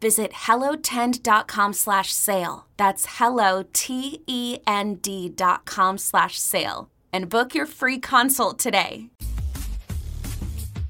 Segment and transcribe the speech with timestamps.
[0.00, 2.66] Visit hellotend.com slash sale.
[2.76, 6.90] That's hello, T-E-N-D dot com slash sale.
[7.12, 9.08] And book your free consult today.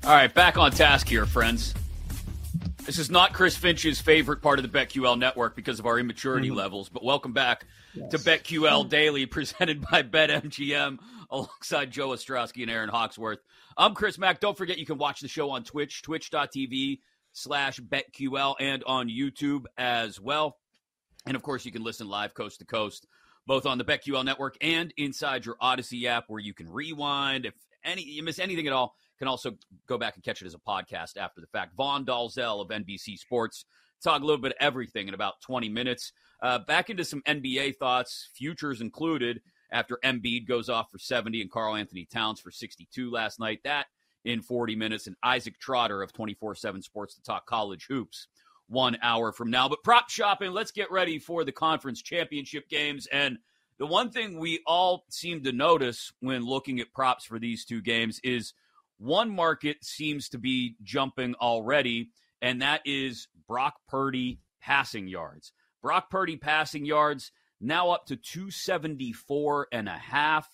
[0.05, 1.75] All right, back on task here, friends.
[2.84, 6.49] This is not Chris Finch's favorite part of the BetQL network because of our immaturity
[6.49, 6.57] mm-hmm.
[6.57, 8.12] levels, but welcome back yes.
[8.12, 13.41] to BetQL Daily, presented by BetMGM, alongside Joe Ostrowski and Erin Hawksworth.
[13.77, 14.39] I'm Chris Mack.
[14.39, 17.01] Don't forget you can watch the show on Twitch, twitch.tv
[17.37, 20.56] slash BetQL, and on YouTube as well.
[21.27, 23.06] And of course, you can listen live coast to coast,
[23.47, 27.55] both on the BetQL network and inside your Audacy app, where you can rewind if
[27.84, 29.53] any you miss anything at all can also
[29.87, 31.75] go back and catch it as a podcast after the fact.
[31.77, 33.65] Vaughn Dalzell of NBC Sports
[34.03, 36.12] talk a little bit of everything in about 20 minutes.
[36.43, 39.41] Uh, back into some NBA thoughts, futures included,
[39.71, 43.61] after Embiid goes off for 70 and Karl-Anthony Towns for 62 last night.
[43.65, 43.87] That
[44.26, 45.06] in 40 minutes.
[45.06, 48.28] And Isaac Trotter of 24 7 Sports to talk college hoops
[48.69, 49.69] one hour from now.
[49.69, 53.06] But prop shopping, let's get ready for the conference championship games.
[53.10, 53.38] And
[53.78, 57.81] the one thing we all seem to notice when looking at props for these two
[57.81, 58.53] games is–
[58.98, 62.10] one market seems to be jumping already,
[62.41, 65.53] and that is Brock Purdy passing yards.
[65.82, 70.48] Brock Purdy passing yards now up to 274 and a half.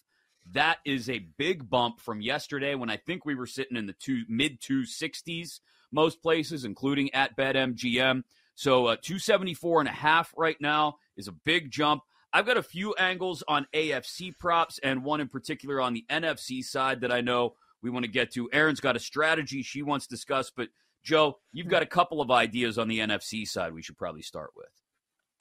[0.50, 3.92] That is a big bump from yesterday when I think we were sitting in the
[3.92, 5.60] two mid 260s
[5.92, 8.22] most places, including at BetMGM.
[8.54, 12.02] So uh, 274 and a half right now is a big jump.
[12.32, 16.64] I've got a few angles on AFC props and one in particular on the NFC
[16.64, 18.48] side that I know we want to get to.
[18.52, 20.68] Erin's got a strategy she wants to discuss, but
[21.02, 24.50] Joe, you've got a couple of ideas on the NFC side we should probably start
[24.56, 24.81] with.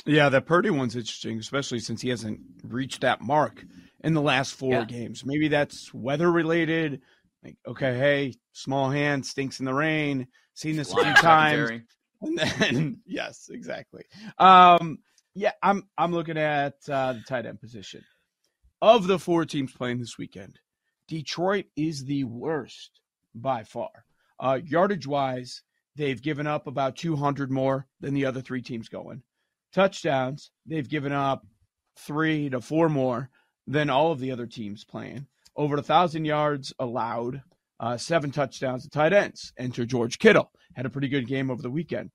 [0.06, 3.64] Yeah, that Purdy one's interesting, especially since he hasn't reached that mark
[4.04, 4.86] in the last four yeah.
[4.86, 5.24] games.
[5.26, 7.02] Maybe that's weather related.
[7.44, 10.28] Like, okay, hey, small hand stinks in the rain.
[10.54, 11.82] Seen this a few times.
[12.24, 14.04] And then, yes, exactly.
[14.38, 15.00] Um,
[15.34, 18.04] yeah, I'm I'm looking at uh, the tight end position
[18.80, 20.60] of the four teams playing this weekend.
[21.08, 23.00] Detroit is the worst
[23.34, 23.90] by far.
[24.40, 25.64] Uh, yardage wise,
[25.96, 29.24] they've given up about 200 more than the other three teams going.
[29.74, 31.46] Touchdowns, they've given up
[31.98, 33.30] three to four more
[33.68, 35.28] than all of the other teams playing.
[35.56, 37.42] Over a thousand yards allowed,
[37.80, 39.54] uh, seven touchdowns to tight ends.
[39.58, 40.52] Enter George Kittle.
[40.76, 42.12] Had a pretty good game over the weekend.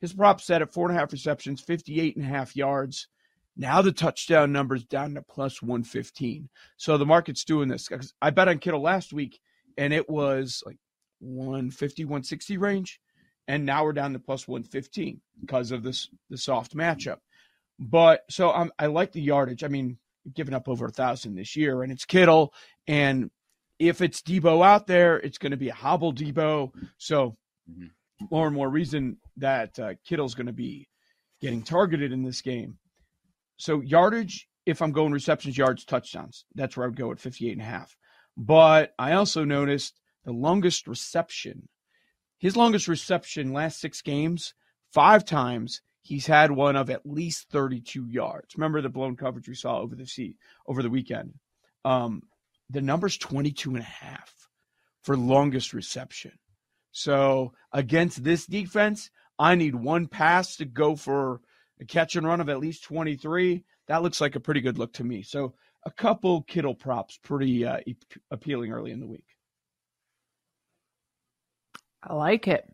[0.00, 3.08] His prop set at four and a half receptions, 58 and a half yards.
[3.56, 6.48] Now the touchdown number's down to plus 115.
[6.76, 7.88] So the market's doing this.
[8.22, 9.40] I bet on Kittle last week
[9.76, 10.78] and it was like
[11.20, 13.00] 150, 160 range.
[13.48, 17.18] And now we're down to plus 115 because of this the soft matchup.
[17.78, 19.64] But so I'm, I like the yardage.
[19.64, 19.98] I mean,
[20.34, 22.52] giving up over a thousand this year, and it's Kittle.
[22.86, 23.30] And
[23.78, 26.72] if it's Deebo out there, it's going to be a hobble Deebo.
[26.98, 27.36] So
[27.70, 27.86] mm-hmm.
[28.30, 30.88] more and more reason that uh, Kittle's going to be
[31.40, 32.78] getting targeted in this game.
[33.56, 37.52] So yardage, if I'm going receptions, yards, touchdowns, that's where I would go at 58
[37.52, 37.96] and a half.
[38.36, 41.68] But I also noticed the longest reception.
[42.38, 44.54] His longest reception last six games,
[44.92, 48.54] five times he's had one of at least 32 yards.
[48.56, 50.36] Remember the blown coverage we saw over the sea
[50.66, 51.34] over the weekend.
[51.84, 52.22] Um,
[52.70, 54.32] the number's 22 and a half
[55.02, 56.32] for longest reception.
[56.92, 61.40] So against this defense, I need one pass to go for
[61.80, 63.64] a catch and run of at least 23.
[63.86, 65.22] That looks like a pretty good look to me.
[65.22, 65.54] So
[65.84, 67.78] a couple Kittle props pretty uh,
[68.30, 69.24] appealing early in the week.
[72.02, 72.64] I like it.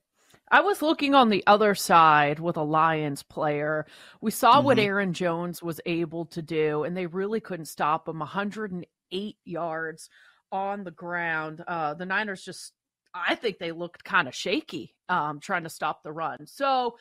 [0.51, 3.87] I was looking on the other side with a Lions player.
[4.21, 4.67] We saw mm-hmm.
[4.67, 8.19] what Aaron Jones was able to do, and they really couldn't stop him.
[8.19, 10.11] 108 yards
[10.53, 11.65] on the ground.
[11.67, 12.73] Uh, the Niners just,
[13.15, 16.47] I think they looked kind of shaky um, trying to stop the run.
[16.47, 16.97] So,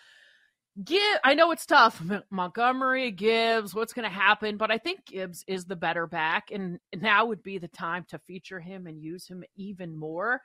[0.84, 2.02] Give, I know it's tough.
[2.31, 4.58] Montgomery, Gibbs, what's going to happen?
[4.58, 8.18] But I think Gibbs is the better back, and now would be the time to
[8.18, 10.42] feature him and use him even more.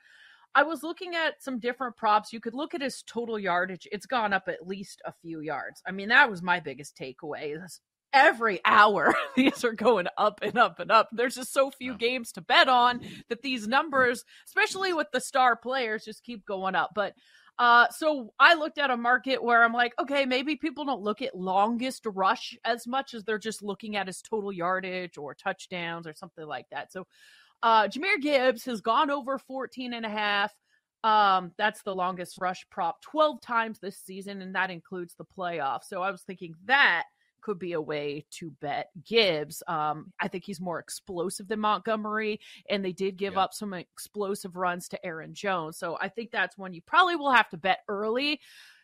[0.54, 2.32] I was looking at some different props.
[2.32, 3.86] You could look at his total yardage.
[3.92, 5.82] It's gone up at least a few yards.
[5.86, 7.56] I mean, that was my biggest takeaway.
[8.12, 11.08] Every hour, these are going up and up and up.
[11.12, 15.56] There's just so few games to bet on that these numbers, especially with the star
[15.56, 16.92] players, just keep going up.
[16.94, 17.14] But
[17.58, 21.22] uh, so I looked at a market where I'm like, okay, maybe people don't look
[21.22, 26.06] at longest rush as much as they're just looking at his total yardage or touchdowns
[26.06, 26.92] or something like that.
[26.92, 27.06] So
[27.62, 30.52] uh, Jahmyr Gibbs has gone over 14 and a half.
[31.04, 35.84] Um, that's the longest rush prop 12 times this season, and that includes the playoffs.
[35.88, 37.04] So I was thinking that
[37.40, 39.62] could be a way to bet Gibbs.
[39.68, 43.40] Um, I think he's more explosive than Montgomery, and they did give yeah.
[43.40, 45.78] up some explosive runs to Aaron Jones.
[45.78, 48.40] So I think that's one you probably will have to bet early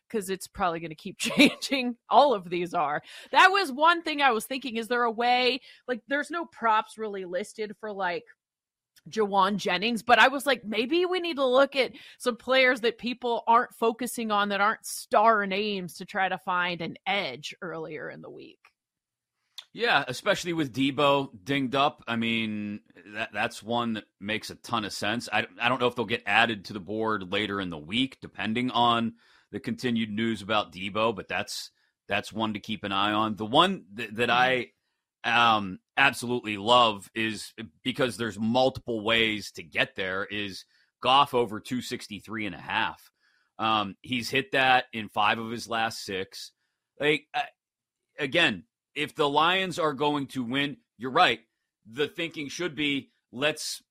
[0.09, 1.97] because it's probably going to keep changing.
[2.09, 3.03] All of these are.
[3.33, 4.77] That was one thing I was thinking.
[4.77, 8.25] Is there a way, like, there's no props really listed for like
[9.09, 12.99] Jauan Jennings, but I was like, maybe we need to look at some players that
[12.99, 18.11] people aren't focusing on that aren't star names to try to find an edge earlier
[18.11, 18.59] in the week.
[19.73, 22.05] Yeah, especially with Deebo dinged up.
[22.07, 22.81] I mean,
[23.15, 25.29] that that's one that makes a ton of sense.
[25.33, 28.19] I, I don't know if they'll get added to the board later in the week,
[28.23, 29.15] depending on
[29.51, 31.71] the continued news about Deebo, but that's
[32.07, 33.35] that's one to keep an eye on.
[33.35, 34.69] The one that, that I
[35.25, 40.65] um, absolutely love is because there's multiple ways to get there is
[41.01, 43.11] Goff over 263 and a half.
[43.59, 46.53] Um, he's hit that in five of his last six.
[46.99, 47.41] Like, uh,
[48.19, 51.41] again, if the Lions are going to win, you're right.
[51.91, 53.83] The thinking should be let's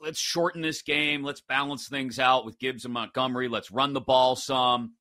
[0.00, 1.22] let's shorten this game.
[1.22, 3.48] Let's balance things out with Gibbs and Montgomery.
[3.48, 4.94] Let's run the ball some.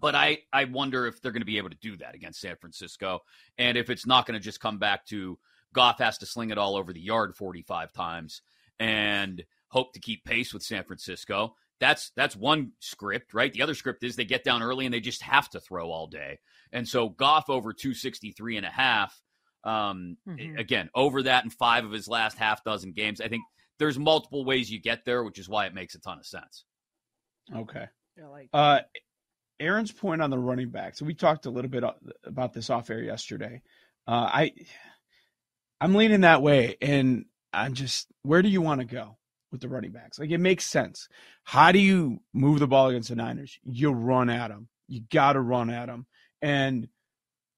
[0.00, 2.56] But I, I wonder if they're going to be able to do that against San
[2.56, 3.20] Francisco.
[3.58, 5.38] And if it's not going to just come back to
[5.74, 8.40] Goff has to sling it all over the yard 45 times
[8.78, 11.56] and hope to keep pace with San Francisco.
[11.80, 13.52] That's that's one script, right?
[13.52, 16.06] The other script is they get down early and they just have to throw all
[16.06, 16.38] day.
[16.72, 19.20] And so Goff over 263 and a half.
[19.64, 20.58] Um, mm-hmm.
[20.58, 23.20] again, over that in five of his last half dozen games.
[23.20, 23.42] I think
[23.78, 26.64] there's multiple ways you get there, which is why it makes a ton of sense.
[27.54, 27.86] Okay.
[28.16, 28.80] Yeah, like uh,
[29.64, 31.02] Erin's point on the running backs.
[31.02, 31.84] We talked a little bit
[32.24, 33.62] about this off air yesterday.
[34.06, 34.52] Uh, I
[35.80, 39.16] I'm leaning that way, and I'm just where do you want to go
[39.50, 40.18] with the running backs?
[40.18, 41.08] Like it makes sense.
[41.42, 43.58] How do you move the ball against the Niners?
[43.64, 44.68] You run at them.
[44.88, 46.06] You got to run at them,
[46.42, 46.88] and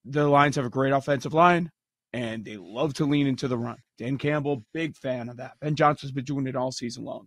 [0.05, 1.70] the Lions have a great offensive line,
[2.12, 3.79] and they love to lean into the run.
[3.99, 5.53] Dan Campbell, big fan of that.
[5.61, 7.26] Ben Johnson's been doing it all season long.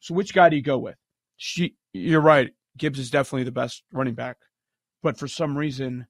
[0.00, 0.96] So which guy do you go with?
[1.36, 2.50] She, you're right.
[2.80, 4.38] Gibbs is definitely the best running back,
[5.02, 6.06] but for some reason,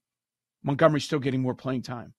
[0.62, 2.14] Montgomery's still getting more playing time.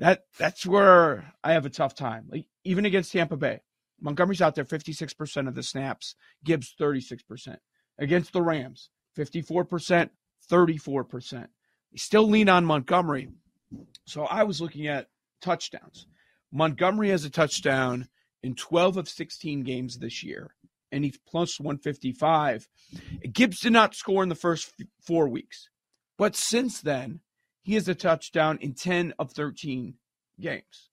[0.00, 2.26] That that's where I have a tough time.
[2.28, 3.60] Like even against Tampa Bay,
[4.00, 7.56] Montgomery's out there 56% of the snaps, Gibbs 36%.
[8.00, 10.10] Against the Rams, 54%,
[10.50, 11.32] 34%.
[11.92, 13.28] They still lean on Montgomery.
[14.06, 15.08] So I was looking at
[15.40, 16.06] touchdowns.
[16.52, 18.08] Montgomery has a touchdown
[18.42, 20.54] in 12 of 16 games this year
[20.90, 22.68] and he's plus 155.
[23.32, 24.72] Gibbs did not score in the first
[25.06, 25.68] four weeks,
[26.16, 27.20] but since then,
[27.62, 29.94] he has a touchdown in 10 of 13
[30.40, 30.90] games,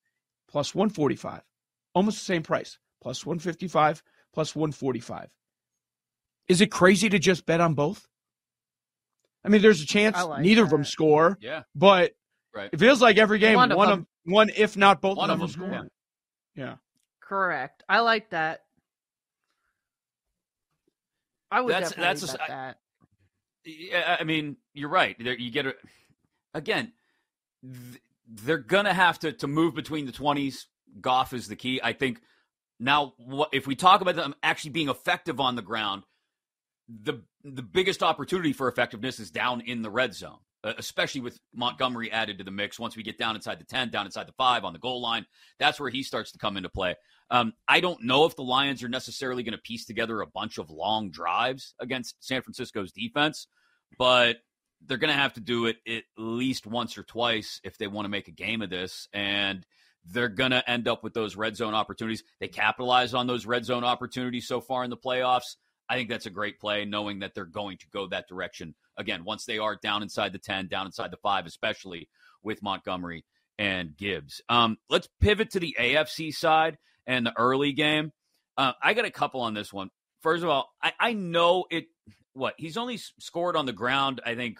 [0.50, 1.42] plus 145,
[1.94, 5.30] almost the same price, plus 155, plus 145.
[6.48, 8.08] Is it crazy to just bet on both?
[9.44, 10.66] I mean, there's a chance like neither that.
[10.66, 11.38] of them score.
[11.40, 11.64] Yeah.
[11.76, 12.14] But
[12.54, 12.70] right.
[12.72, 15.40] it feels like every game, one, one of, them, one, if not both one of
[15.40, 15.90] them, them score.
[16.56, 16.64] Yeah.
[16.64, 16.76] yeah.
[17.22, 17.84] Correct.
[17.88, 18.65] I like that.
[21.52, 22.78] I would that's, definitely that's bet a, that.
[23.66, 25.16] Yeah, I mean, you're right.
[25.20, 25.78] There, you get it
[26.54, 26.94] again.
[27.64, 30.68] Th- they're gonna have to to move between the twenties.
[31.00, 31.80] Goff is the key.
[31.84, 32.22] I think.
[32.80, 36.04] Now, what, if we talk about them actually being effective on the ground,
[36.90, 40.40] the the biggest opportunity for effectiveness is down in the red zone,
[40.78, 42.80] especially with Montgomery added to the mix.
[42.80, 45.26] Once we get down inside the ten, down inside the five on the goal line,
[45.60, 46.96] that's where he starts to come into play.
[47.30, 50.58] Um, I don't know if the Lions are necessarily going to piece together a bunch
[50.58, 53.48] of long drives against San Francisco's defense,
[53.98, 54.38] but
[54.86, 58.06] they're going to have to do it at least once or twice if they want
[58.06, 59.08] to make a game of this.
[59.14, 59.66] And
[60.08, 62.24] they're going to end up with those red zone opportunities.
[62.40, 65.56] They capitalize on those red zone opportunities so far in the playoffs.
[65.90, 69.24] I think that's a great play, knowing that they're going to go that direction again
[69.24, 72.10] once they are down inside the 10, down inside the 5, especially
[72.44, 73.26] with Montgomery
[73.58, 74.42] and Gibbs.
[74.50, 78.12] Um, let's pivot to the AFC side and the early game.
[78.58, 79.90] Uh, I got a couple on this one.
[80.22, 81.86] First of all, I, I know it.
[82.34, 84.60] What he's only scored on the ground, I think,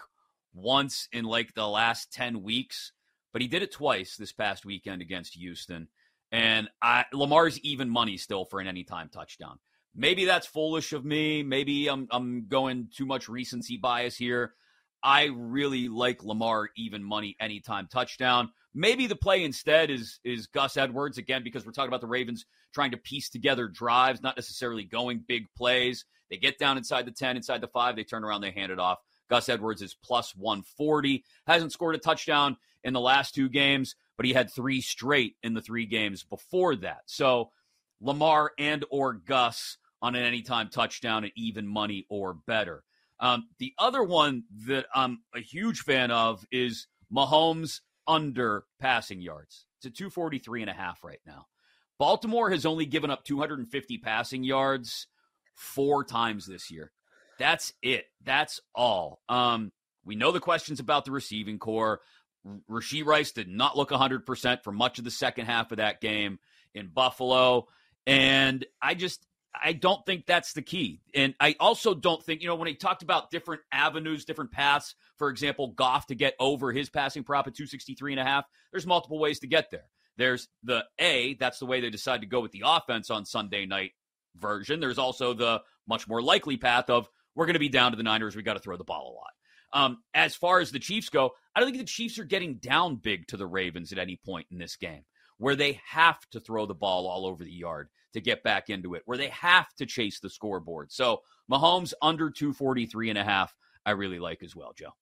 [0.54, 2.92] once in like the last ten weeks,
[3.32, 5.88] but he did it twice this past weekend against Houston.
[6.32, 9.58] And I, Lamar's even money still for an anytime touchdown.
[9.96, 11.42] Maybe that's foolish of me.
[11.42, 14.54] Maybe I'm I'm going too much recency bias here.
[15.02, 18.50] I really like Lamar even money anytime touchdown.
[18.74, 22.44] Maybe the play instead is is Gus Edwards again because we're talking about the Ravens
[22.74, 26.04] trying to piece together drives, not necessarily going big plays.
[26.30, 28.78] They get down inside the 10, inside the 5, they turn around, they hand it
[28.78, 28.98] off.
[29.30, 31.24] Gus Edwards is plus 140.
[31.46, 35.54] Hasn't scored a touchdown in the last two games, but he had 3 straight in
[35.54, 37.02] the 3 games before that.
[37.06, 37.50] So,
[38.00, 42.84] Lamar and or Gus on an anytime touchdown at even money or better.
[43.18, 49.66] Um, the other one that I'm a huge fan of is Mahomes under passing yards.
[49.78, 51.46] It's a 243 and a half right now.
[51.98, 55.06] Baltimore has only given up 250 passing yards
[55.54, 56.92] four times this year.
[57.38, 58.04] That's it.
[58.22, 59.20] That's all.
[59.28, 59.72] Um,
[60.04, 62.00] we know the questions about the receiving corps.
[62.70, 66.38] Rashee Rice did not look 100% for much of the second half of that game
[66.74, 67.66] in Buffalo.
[68.06, 69.26] And I just,
[69.62, 71.00] I don't think that's the key.
[71.14, 74.94] And I also don't think, you know, when he talked about different avenues, different paths,
[75.18, 78.86] for example, Goff to get over his passing prop at 263 and a half, there's
[78.86, 79.84] multiple ways to get there.
[80.16, 83.66] There's the A, that's the way they decide to go with the offense on Sunday
[83.66, 83.92] night
[84.36, 84.80] version.
[84.80, 88.02] There's also the much more likely path of we're going to be down to the
[88.02, 88.34] Niners.
[88.34, 89.84] We got to throw the ball a lot.
[89.84, 92.96] Um, as far as the Chiefs go, I don't think the Chiefs are getting down
[92.96, 95.04] big to the Ravens at any point in this game
[95.38, 98.94] where they have to throw the ball all over the yard to get back into
[98.94, 100.90] it, where they have to chase the scoreboard.
[100.90, 101.20] So
[101.50, 103.54] Mahomes under 243 and a half,
[103.84, 104.94] I really like as well, Joe.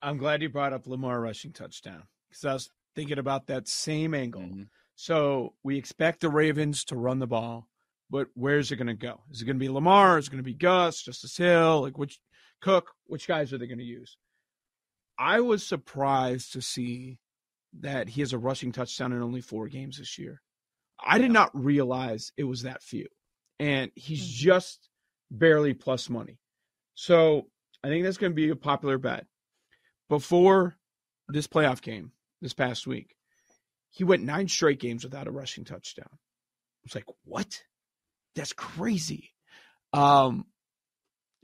[0.00, 4.14] I'm glad you brought up Lamar rushing touchdown because I was thinking about that same
[4.14, 4.42] angle.
[4.42, 4.62] Mm-hmm.
[4.94, 7.68] So we expect the Ravens to run the ball,
[8.08, 9.20] but where's it going to go?
[9.32, 10.18] Is it going to be Lamar?
[10.18, 11.82] Is it going to be Gus, Justice Hill?
[11.82, 12.20] Like which
[12.62, 12.92] Cook?
[13.06, 14.16] Which guys are they going to use?
[15.18, 17.18] I was surprised to see
[17.80, 20.40] that he has a rushing touchdown in only four games this year.
[21.02, 23.08] I did not realize it was that few.
[23.58, 24.48] And he's mm-hmm.
[24.48, 24.88] just
[25.30, 26.38] barely plus money.
[26.94, 27.48] So
[27.82, 29.26] I think that's going to be a popular bet.
[30.08, 30.76] Before
[31.28, 33.16] this playoff game this past week,
[33.90, 36.08] he went nine straight games without a rushing touchdown.
[36.10, 37.62] I was like, what?
[38.34, 39.30] That's crazy.
[39.92, 40.46] Um,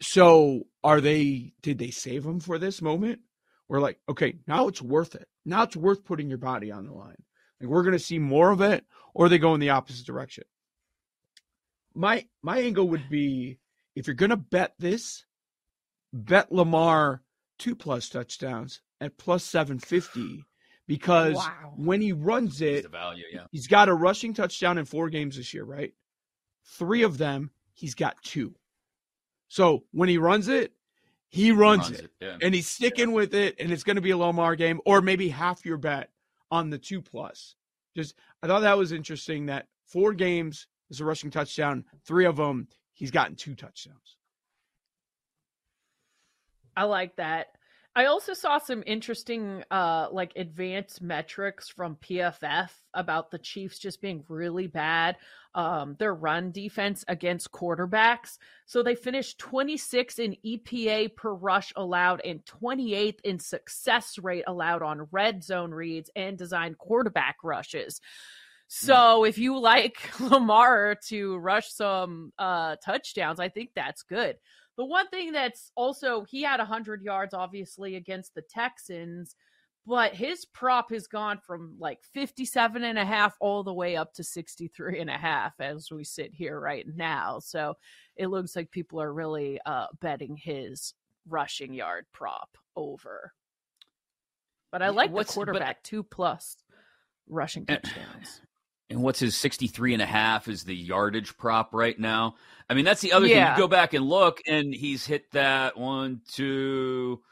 [0.00, 3.21] so are they, did they save him for this moment?
[3.69, 5.28] We're like, okay, now it's worth it.
[5.45, 7.23] Now it's worth putting your body on the line.
[7.61, 10.45] Like we're going to see more of it, or they go in the opposite direction.
[11.95, 13.59] My my angle would be
[13.97, 15.25] if you're going to bet this,
[16.12, 17.23] bet Lamar
[17.59, 20.45] two plus touchdowns at plus seven fifty
[20.87, 21.73] because wow.
[21.76, 23.45] when he runs it, value, yeah.
[23.52, 25.93] he's got a rushing touchdown in four games this year, right?
[26.64, 28.55] Three of them, he's got two.
[29.49, 30.73] So when he runs it,
[31.29, 32.37] he runs, he runs it, it yeah.
[32.43, 33.14] and he's sticking yeah.
[33.14, 36.11] with it, and it's going to be a Lamar game, or maybe half your bet
[36.50, 37.55] on the two plus.
[37.97, 42.37] Just I thought that was interesting that four games is a rushing touchdown, three of
[42.37, 44.16] them he's gotten two touchdowns.
[46.76, 47.49] I like that.
[47.97, 54.00] I also saw some interesting uh like advanced metrics from PFF about the Chiefs just
[54.00, 55.16] being really bad
[55.56, 58.38] um their run defense against quarterbacks.
[58.66, 64.82] So they finished 26 in EPA per rush allowed and 28th in success rate allowed
[64.82, 68.00] on red zone reads and designed quarterback rushes.
[68.68, 74.37] So if you like Lamar to rush some uh touchdowns, I think that's good.
[74.81, 79.37] The one thing that's also, he had 100 yards, obviously, against the Texans,
[79.87, 84.15] but his prop has gone from like 57 and a half all the way up
[84.15, 87.41] to 63 and a half as we sit here right now.
[87.41, 87.75] So
[88.17, 90.95] it looks like people are really uh, betting his
[91.29, 93.35] rushing yard prop over.
[94.73, 96.57] But I like What's, the quarterback but, two plus
[97.29, 98.41] rushing touchdowns
[98.90, 102.35] and what's his 63 and a half is the yardage prop right now.
[102.68, 103.54] I mean, that's the other yeah.
[103.54, 103.62] thing.
[103.62, 107.23] You go back and look, and he's hit that one, two,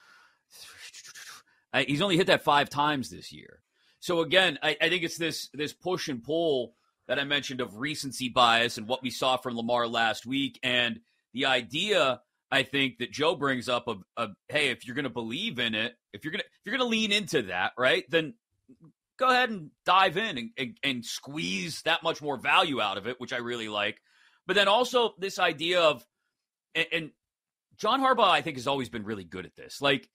[0.50, 3.60] three, he's only hit that five times this year.
[4.00, 6.74] So again, I, I think it's this this push and pull
[7.08, 11.00] that I mentioned of recency bias and what we saw from Lamar last week, and
[11.32, 15.10] the idea I think that Joe brings up of, of hey, if you're going to
[15.10, 18.04] believe in it, if you're going to if you're going to lean into that, right,
[18.08, 18.34] then
[19.18, 23.06] go ahead and dive in and, and, and squeeze that much more value out of
[23.06, 24.00] it, which I really like.
[24.46, 26.04] But then also this idea of,
[26.74, 27.10] and, and
[27.76, 29.80] John Harbaugh, I think, has always been really good at this.
[29.80, 30.08] Like,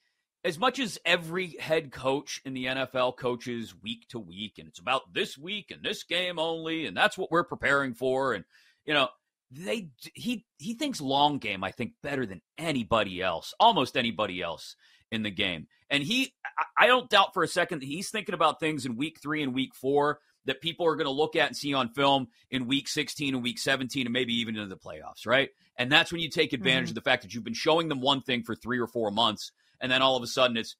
[0.46, 4.80] as much as every head coach in the NFL coaches week to week, and it's
[4.80, 8.44] about this week and this game only, and that's what we're preparing for, and
[8.86, 9.08] you know,
[9.54, 11.64] they he he thinks long game.
[11.64, 14.76] I think better than anybody else, almost anybody else
[15.12, 16.34] in the game, and he
[16.78, 19.54] I don't doubt for a second that he's thinking about things in week three and
[19.54, 22.90] week four that people are going to look at and see on film in week
[22.90, 25.50] 16 and week 17 and maybe even into the playoffs, right?
[25.78, 26.92] And that's when you take advantage mm-hmm.
[26.92, 29.54] of the fact that you've been showing them one thing for three or four months
[29.80, 30.76] and then all of a sudden it's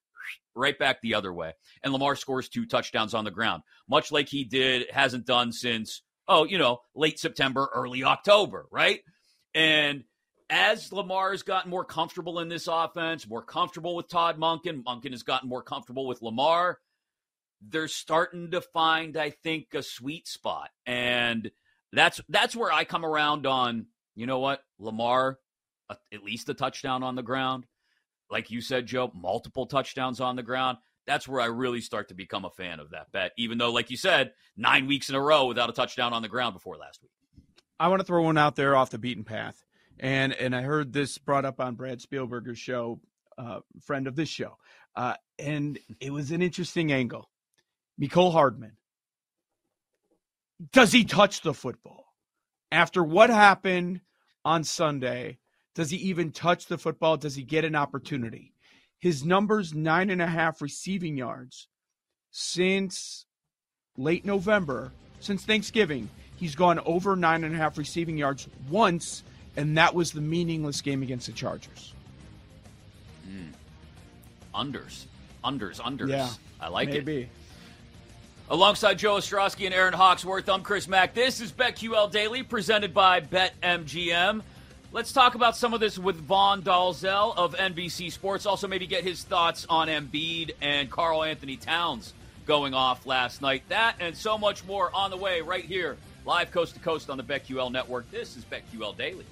[0.56, 1.54] right back the other way.
[1.84, 6.02] And Lamar scores two touchdowns on the ground, much like he did, hasn't done since,
[6.28, 9.02] oh, you know, late September, early October, right?
[9.54, 10.04] And
[10.50, 15.12] as Lamar has gotten more comfortable in this offense, more comfortable with Todd Monken, Monken
[15.12, 16.80] has gotten more comfortable with Lamar.
[17.62, 20.70] They're starting to find, I think, a sweet spot.
[20.86, 21.52] And
[21.92, 25.40] that's that's where I come around on, you know what, Lamar,
[25.90, 27.66] at least a touchdown on the ground
[28.34, 30.80] like you said, Joe, multiple touchdowns on the ground.
[31.06, 33.92] That's where I really start to become a fan of that bet, even though, like
[33.92, 37.02] you said, nine weeks in a row without a touchdown on the ground before last
[37.02, 37.12] week.
[37.80, 39.64] I want to throw one out there off the beaten path.
[40.00, 43.00] And and I heard this brought up on Brad Spielberger's show,
[43.38, 44.58] uh, friend of this show.
[44.96, 47.30] Uh, and it was an interesting angle.
[48.02, 48.78] Mecole Hardman.
[50.72, 52.06] Does he touch the football?
[52.72, 54.02] After what happened
[54.46, 55.40] on Sunday,
[55.76, 57.18] does he even touch the football?
[57.18, 58.54] Does he get an opportunity?
[59.04, 61.68] His numbers nine and a half receiving yards
[62.32, 63.26] since
[63.98, 66.10] late November, since Thanksgiving.
[66.38, 69.26] He's gone over nine and a half receiving yards once,
[69.58, 71.94] and that was the meaningless game against the Chargers.
[73.28, 73.52] Mm.
[74.56, 75.04] Unders,
[75.44, 76.08] unders, unders.
[76.08, 76.30] Yeah,
[76.62, 77.24] I like maybe.
[77.24, 77.30] it.
[78.50, 81.14] Alongside Joe Ostrowski and Erin Hawksworth, I'm Chris Mack.
[81.14, 84.44] This is BetQL Daily, presented by BetMGM.
[84.94, 88.46] Let's talk about some of this with Vaughn Dalzell of NBC Sports.
[88.46, 92.14] Also, maybe get his thoughts on Embiid and Karl-Anthony Towns
[92.46, 93.64] going off last night.
[93.70, 97.18] That and so much more on the way right here, live coast to coast on
[97.18, 98.12] the BetQL network.
[98.12, 99.26] This is BetQL Daily.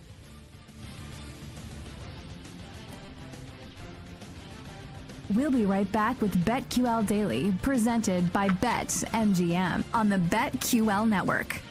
[5.36, 11.62] We'll be right back with BetQL Daily, presented by BetMGM on the BetQL network.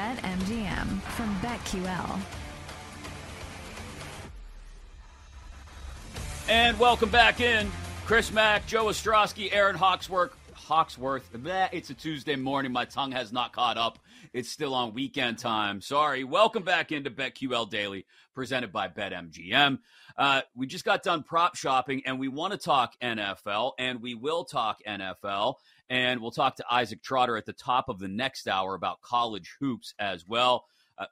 [0.00, 2.20] BetMGM from BetQL.
[6.48, 7.70] And welcome back in.
[8.06, 10.34] Chris Mack, Joe Ostrowski, Erin Hawksworth.
[10.54, 11.28] Hawksworth.
[11.34, 12.72] It's a Tuesday morning.
[12.72, 13.98] My tongue has not caught up.
[14.32, 15.82] It's still on weekend time.
[15.82, 16.24] Sorry.
[16.24, 19.80] Welcome back into BetQL Daily, presented by BetMGM.
[20.16, 24.14] Uh, we just got done prop shopping, and we want to talk NFL, and we
[24.14, 25.56] will talk NFL.
[25.90, 29.56] And we'll talk to Isaac Trotter at the top of the next hour about college
[29.60, 30.64] hoops as well.
[30.96, 31.06] Uh,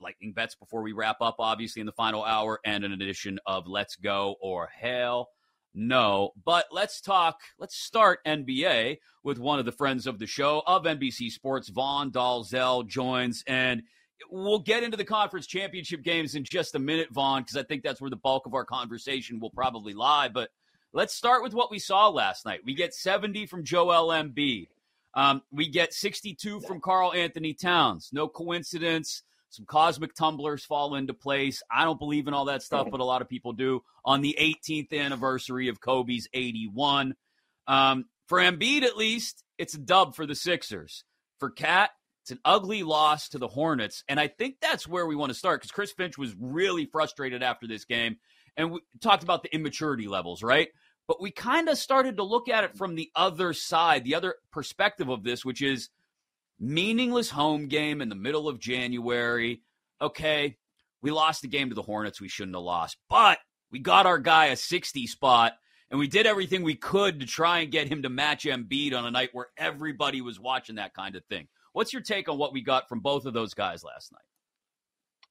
[0.00, 3.68] lightning bets before we wrap up, obviously, in the final hour, and an edition of
[3.68, 5.28] Let's Go or Hell
[5.74, 6.32] no.
[6.44, 10.84] But let's talk, let's start NBA with one of the friends of the show of
[10.84, 13.42] NBC Sports, Vaughn Dalzell joins.
[13.46, 13.82] And
[14.30, 17.82] we'll get into the conference championship games in just a minute, Vaughn, because I think
[17.82, 20.28] that's where the bulk of our conversation will probably lie.
[20.28, 20.50] But
[20.94, 22.60] Let's start with what we saw last night.
[22.66, 24.68] We get 70 from Joel Embiid.
[25.14, 28.10] Um, we get 62 from Karl-Anthony Towns.
[28.12, 29.22] No coincidence.
[29.48, 31.62] Some cosmic tumblers fall into place.
[31.70, 33.82] I don't believe in all that stuff, but a lot of people do.
[34.04, 37.14] On the 18th anniversary of Kobe's 81.
[37.66, 41.04] Um, for Embiid, at least, it's a dub for the Sixers.
[41.38, 41.90] For KAT,
[42.22, 44.04] it's an ugly loss to the Hornets.
[44.08, 47.42] And I think that's where we want to start because Chris Finch was really frustrated
[47.42, 48.16] after this game.
[48.56, 50.68] And we talked about the immaturity levels, right?
[51.08, 54.36] But we kind of started to look at it from the other side, the other
[54.52, 55.90] perspective of this, which is
[56.58, 59.62] meaningless home game in the middle of January.
[60.00, 60.56] Okay,
[61.02, 63.38] we lost the game to the Hornets we shouldn't have lost, but
[63.70, 65.54] we got our guy a 60 spot
[65.90, 69.04] and we did everything we could to try and get him to match Embiid on
[69.04, 71.46] a night where everybody was watching that kind of thing.
[71.74, 74.20] What's your take on what we got from both of those guys last night?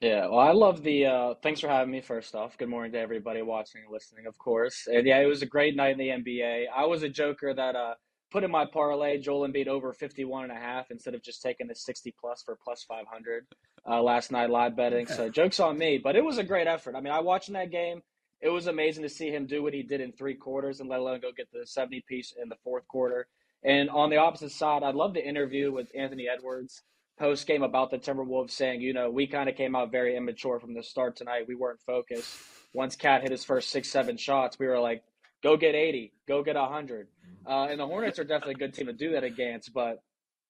[0.02, 1.06] Yeah, well, I love the.
[1.06, 2.02] Uh, thanks for having me.
[2.02, 4.88] First off, good morning to everybody watching and listening, of course.
[4.92, 6.66] And yeah, it was a great night in the NBA.
[6.76, 7.94] I was a joker that uh,
[8.32, 11.68] put in my parlay Joel Embiid over 51 and a half instead of just taking
[11.68, 13.46] the 60 plus for plus 500
[13.88, 15.06] uh, last night live betting.
[15.06, 16.96] So jokes on me, but it was a great effort.
[16.96, 18.02] I mean, I watching that game.
[18.42, 21.00] It was amazing to see him do what he did in three quarters and let
[21.00, 23.28] alone go get the 70 piece in the fourth quarter.
[23.64, 26.82] And on the opposite side, I love the interview with Anthony Edwards
[27.22, 30.60] post game about the Timberwolves, saying, you know, we kind of came out very immature
[30.60, 31.46] from the start tonight.
[31.48, 32.36] We weren't focused.
[32.74, 35.04] Once KAT hit his first six, seven shots, we were like,
[35.44, 37.08] go get 80, go get 100.
[37.46, 40.02] Uh, and the Hornets are definitely a good team to do that against, but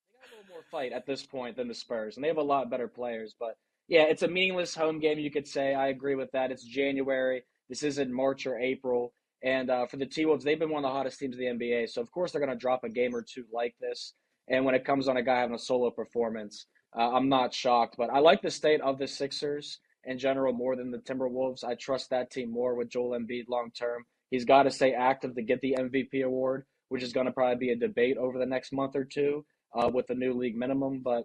[0.07, 2.37] they got a little more fight at this point than the Spurs, and they have
[2.37, 3.35] a lot better players.
[3.37, 3.57] But
[3.89, 5.75] yeah, it's a meaningless home game, you could say.
[5.75, 6.51] I agree with that.
[6.51, 7.43] It's January.
[7.67, 9.13] This isn't March or April.
[9.43, 11.65] And uh, for the T Wolves, they've been one of the hottest teams in the
[11.65, 11.89] NBA.
[11.89, 14.13] So, of course, they're going to drop a game or two like this.
[14.51, 17.95] And when it comes on a guy having a solo performance, uh, I'm not shocked.
[17.97, 21.63] But I like the state of the Sixers in general more than the Timberwolves.
[21.63, 24.05] I trust that team more with Joel Embiid long term.
[24.29, 27.67] He's got to stay active to get the MVP award, which is going to probably
[27.67, 31.01] be a debate over the next month or two uh, with the new league minimum.
[31.01, 31.23] But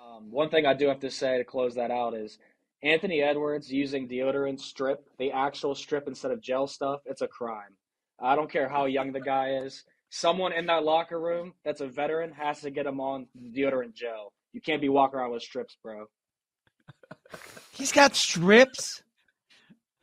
[0.00, 2.38] um, one thing I do have to say to close that out is
[2.82, 7.74] Anthony Edwards using deodorant strip, the actual strip instead of gel stuff, it's a crime.
[8.20, 9.84] I don't care how young the guy is.
[10.10, 14.32] Someone in that locker room that's a veteran has to get him on deodorant gel.
[14.52, 16.06] You can't be walking around with strips, bro.
[17.72, 19.02] He's got strips?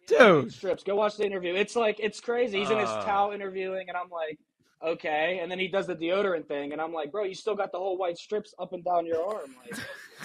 [0.07, 0.51] Dude.
[0.51, 0.83] Strips.
[0.83, 1.55] Go watch the interview.
[1.55, 2.59] It's like, it's crazy.
[2.59, 3.03] He's in his Uh.
[3.05, 4.37] towel interviewing, and I'm like,
[4.83, 5.39] okay.
[5.41, 7.77] And then he does the deodorant thing, and I'm like, bro, you still got the
[7.79, 9.55] whole white strips up and down your arm.
[9.63, 9.79] Like,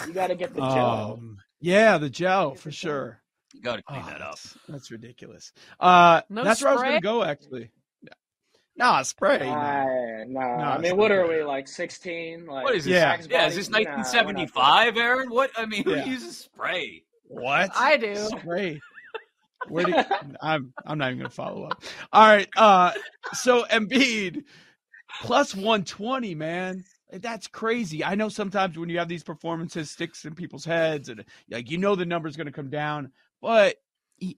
[0.07, 1.13] you got to get the gel.
[1.13, 3.21] Um, yeah, the gel for sure.
[3.53, 4.31] You got to clean Oh, that up.
[4.35, 5.53] That's, that's ridiculous.
[5.79, 6.89] Uh, No that's where I was spray?
[6.91, 7.71] going to go, actually.
[8.79, 9.39] Nah, spray.
[9.39, 10.33] Nah, man.
[10.33, 10.39] nah.
[10.39, 11.67] I mean, not what are we like?
[11.67, 12.45] Sixteen?
[12.45, 12.93] Like, What is this?
[12.93, 13.17] Yeah.
[13.29, 13.55] Yeah, is body?
[13.55, 15.29] this Nah, 1975, Erin?
[15.29, 15.51] What?
[15.57, 16.05] I mean, who Yeah.
[16.05, 17.03] uses spray?
[17.27, 17.71] What?
[17.75, 18.15] I do.
[18.15, 18.79] Spray.
[19.67, 20.03] Where do you,
[20.41, 21.83] I'm I'm not even gonna follow up.
[22.13, 22.47] All right.
[22.55, 22.93] Uh
[23.33, 24.43] so Embiid
[25.21, 26.85] plus 120, man.
[27.11, 28.05] That's crazy.
[28.05, 31.77] I know sometimes when you have these performances, sticks in people's heads, and like you
[31.77, 33.11] know the number's gonna come down,
[33.41, 33.75] but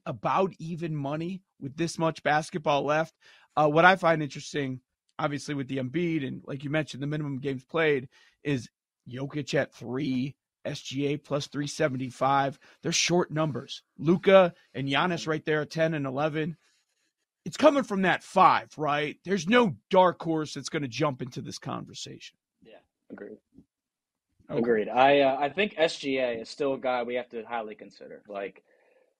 [0.06, 3.14] about even money with this much basketball left.
[3.56, 4.80] Uh, what I find interesting,
[5.18, 8.08] obviously with the Embiid and like you mentioned, the minimum games played
[8.42, 8.68] is
[9.08, 10.34] Jokic at three,
[10.66, 12.58] SGA plus 375.
[12.82, 13.82] They're short numbers.
[13.98, 16.56] Luka and Giannis right there at 10 and 11.
[17.44, 19.16] It's coming from that five, right?
[19.24, 22.36] There's no dark horse that's going to jump into this conversation.
[22.62, 22.76] Yeah,
[23.10, 23.38] agreed.
[24.48, 24.58] Okay.
[24.58, 24.88] Agreed.
[24.88, 28.22] I uh, I think SGA is still a guy we have to highly consider.
[28.28, 28.62] Like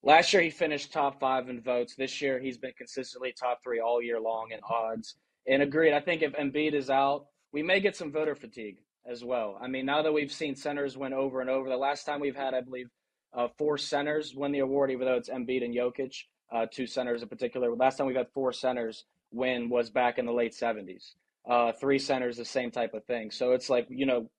[0.02, 1.94] last year, he finished top five in votes.
[1.96, 5.16] This year, he's been consistently top three all year long in odds.
[5.46, 5.92] And agreed.
[5.92, 8.78] I think if Embiid is out, we may get some voter fatigue
[9.10, 9.58] as well.
[9.60, 12.36] I mean, now that we've seen centers win over and over, the last time we've
[12.36, 12.86] had, I believe,
[13.34, 16.14] uh, four centers win the award, even though it's Embiid and Jokic,
[16.54, 17.74] uh, two centers in particular.
[17.74, 21.14] Last time we've had four centers win was back in the late 70s.
[21.48, 23.30] Uh, three centers, the same type of thing.
[23.30, 24.30] So it's like, you know,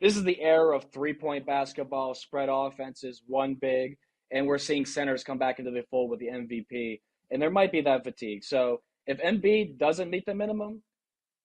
[0.00, 3.98] this is the era of three point basketball, spread offenses, one big,
[4.30, 7.00] and we're seeing centers come back into the fold with the MVP.
[7.30, 8.44] And there might be that fatigue.
[8.44, 10.82] So if Embiid doesn't meet the minimum,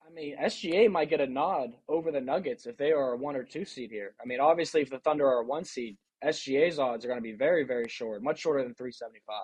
[0.05, 3.35] I mean, SGA might get a nod over the Nuggets if they are a one
[3.35, 4.13] or two seed here.
[4.21, 7.23] I mean, obviously, if the Thunder are a one seed, SGA's odds are going to
[7.23, 9.35] be very, very short, much shorter than 375.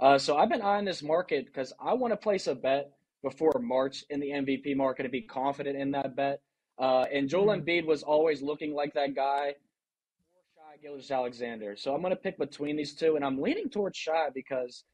[0.00, 3.60] Uh, so I've been eyeing this market because I want to place a bet before
[3.60, 6.40] March in the MVP market and be confident in that bet.
[6.78, 9.54] Uh, and Joel Embiid was always looking like that guy
[10.78, 11.76] for Gilgeous-Alexander.
[11.76, 14.84] So I'm going to pick between these two, and I'm leaning towards Shai because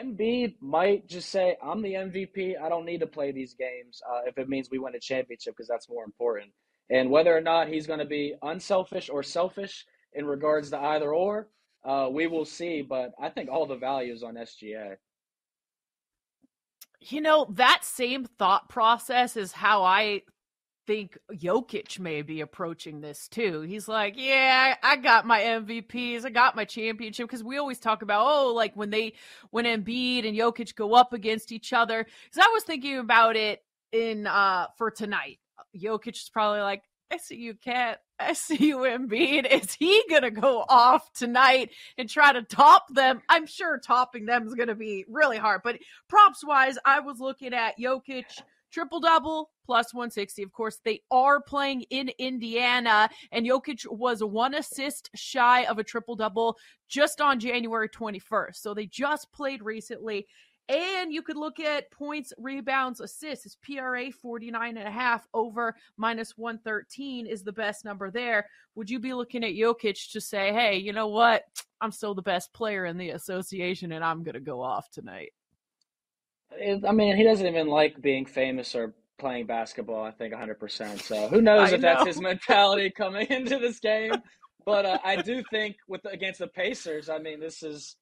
[0.00, 2.60] Embiid might just say, I'm the MVP.
[2.60, 5.54] I don't need to play these games uh, if it means we win a championship
[5.56, 6.50] because that's more important.
[6.90, 11.14] And whether or not he's going to be unselfish or selfish in regards to either
[11.14, 11.48] or,
[11.84, 12.82] uh, we will see.
[12.82, 14.96] But I think all the value is on SGA.
[17.00, 20.22] You know, that same thought process is how I
[20.86, 23.60] think Jokic may be approaching this too.
[23.62, 28.02] He's like, yeah, I got my MVPs, I got my championship because we always talk
[28.02, 29.14] about oh, like when they
[29.50, 32.04] when Embiid and Jokic go up against each other.
[32.04, 33.62] Because I was thinking about it
[33.92, 35.38] in uh for tonight.
[35.76, 38.00] Jokic is probably like, I see you, KAT.
[38.18, 39.46] I see you, Embiid.
[39.50, 43.22] Is he gonna go off tonight and try to top them?
[43.28, 45.62] I'm sure topping them is gonna be really hard.
[45.64, 50.42] But props wise, I was looking at Jokic triple double plus 160.
[50.42, 55.84] Of course, they are playing in Indiana, and Jokic was one assist shy of a
[55.84, 56.56] triple double
[56.88, 58.56] just on January 21st.
[58.56, 60.26] So they just played recently.
[60.68, 63.42] And you could look at points, rebounds, assists.
[63.42, 68.46] His PRA 49 and a half over minus 113 is the best number there.
[68.76, 71.42] Would you be looking at Jokic to say, hey, you know what?
[71.80, 75.32] I'm still the best player in the association and I'm going to go off tonight?
[76.52, 80.02] It- I mean, he doesn't even like being famous or playing basketball.
[80.02, 81.00] I think 100%.
[81.02, 84.12] So who knows I if that's his mentality coming into this game?
[84.64, 87.96] But uh, I do think with the, against the Pacers, I mean, this is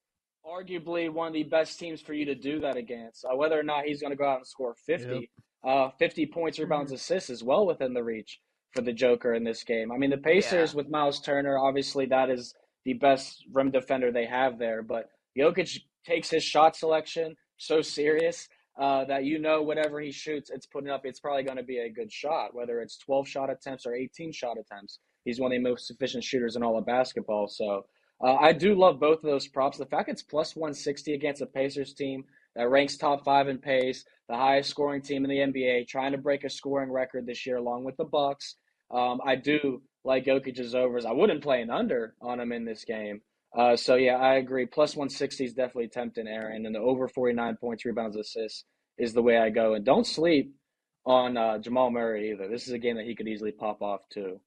[0.47, 3.25] arguably one of the best teams for you to do that against.
[3.25, 5.31] Uh, whether or not he's going to go out and score 50,
[5.67, 8.41] uh, 50 points, rebounds, assists is well within the reach.
[8.75, 9.91] for the Joker in this game.
[9.93, 10.77] I mean, the Pacers yeah.
[10.77, 15.79] with Miles Turner, obviously that is the best rim defender they have there, but Jokic
[16.07, 20.91] takes his shot selection so serious uh, that you know whatever he shoots, it's putting
[20.91, 21.03] up.
[21.05, 24.33] It's probably going to be a good shot, whether it's 12 shot attempts or 18
[24.33, 25.01] shot attempts.
[25.25, 27.49] He's one of the most efficient shooters in all of basketball.
[27.49, 27.85] So
[28.25, 29.79] uh, I do love both of those props.
[29.79, 34.05] The fact it's plus 160 against a Pacers team that ranks top five in pace,
[34.29, 37.57] the highest scoring team in the NBA, trying to break a scoring record this year,
[37.57, 38.57] along with the Bucks.
[38.91, 41.05] Um, I do like Jokic's overs.
[41.05, 43.21] I wouldn't play an under on him in this game.
[43.57, 44.67] Uh, so yeah, I agree.
[44.67, 48.65] Plus 160 is definitely tempting, Erin, and the over 49 points, rebounds, assists
[48.99, 49.75] is the way I go.
[49.75, 50.55] And don't sleep
[51.07, 52.49] on uh, Jamal Murray either.
[52.49, 54.41] This is a game that he could easily pop off too.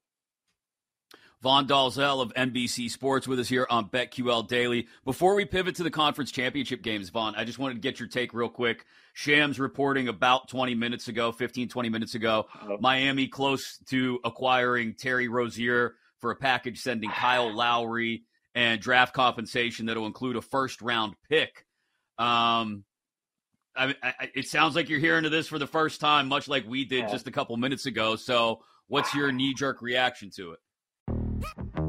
[1.42, 4.86] Vaughn Dalzell of NBC Sports with us here on BetQL Daily.
[5.04, 8.08] Before we pivot to the conference championship games, Vaughn, I just wanted to get your
[8.08, 8.84] take real quick.
[9.12, 12.76] Shams reporting about 20 minutes ago, 15, 20 minutes ago, oh.
[12.78, 18.22] Miami close to acquiring Terry Rozier for a package sending Kyle Lowry
[18.54, 21.64] and draft compensation that'll include a first round pick.
[22.18, 22.84] Um,
[23.74, 26.66] I, I, it sounds like you're hearing to this for the first time, much like
[26.66, 28.16] we did just a couple minutes ago.
[28.16, 30.58] So, what's your knee jerk reaction to it?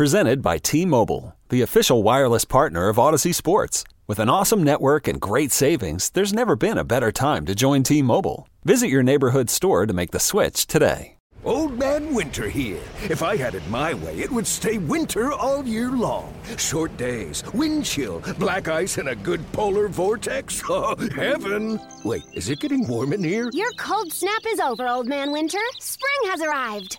[0.00, 3.84] Presented by T Mobile, the official wireless partner of Audacy Sports.
[4.06, 7.82] With an awesome network and great savings, there's never been a better time to join
[7.82, 8.48] T Mobile.
[8.64, 11.18] Visit your neighborhood store to make the switch today.
[11.44, 12.80] Old Man Winter here.
[13.10, 16.34] If I had it my way, it would stay winter all year long.
[16.56, 20.62] Short days, wind chill, black ice, and a good polar vortex.
[20.70, 21.78] Oh, heaven!
[22.04, 23.50] Wait, is it getting warm in here?
[23.52, 25.58] Your cold snap is over, Old Man Winter.
[25.78, 26.98] Spring has arrived.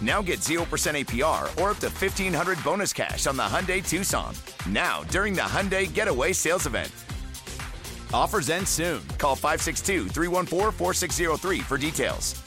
[0.00, 4.34] Now get 0% APR or up to 1500 bonus cash on the Hyundai Tucson.
[4.68, 6.92] Now, during the Hyundai Getaway Sales Event.
[8.12, 9.02] Offers end soon.
[9.18, 12.42] Call 562 314 4603 for details.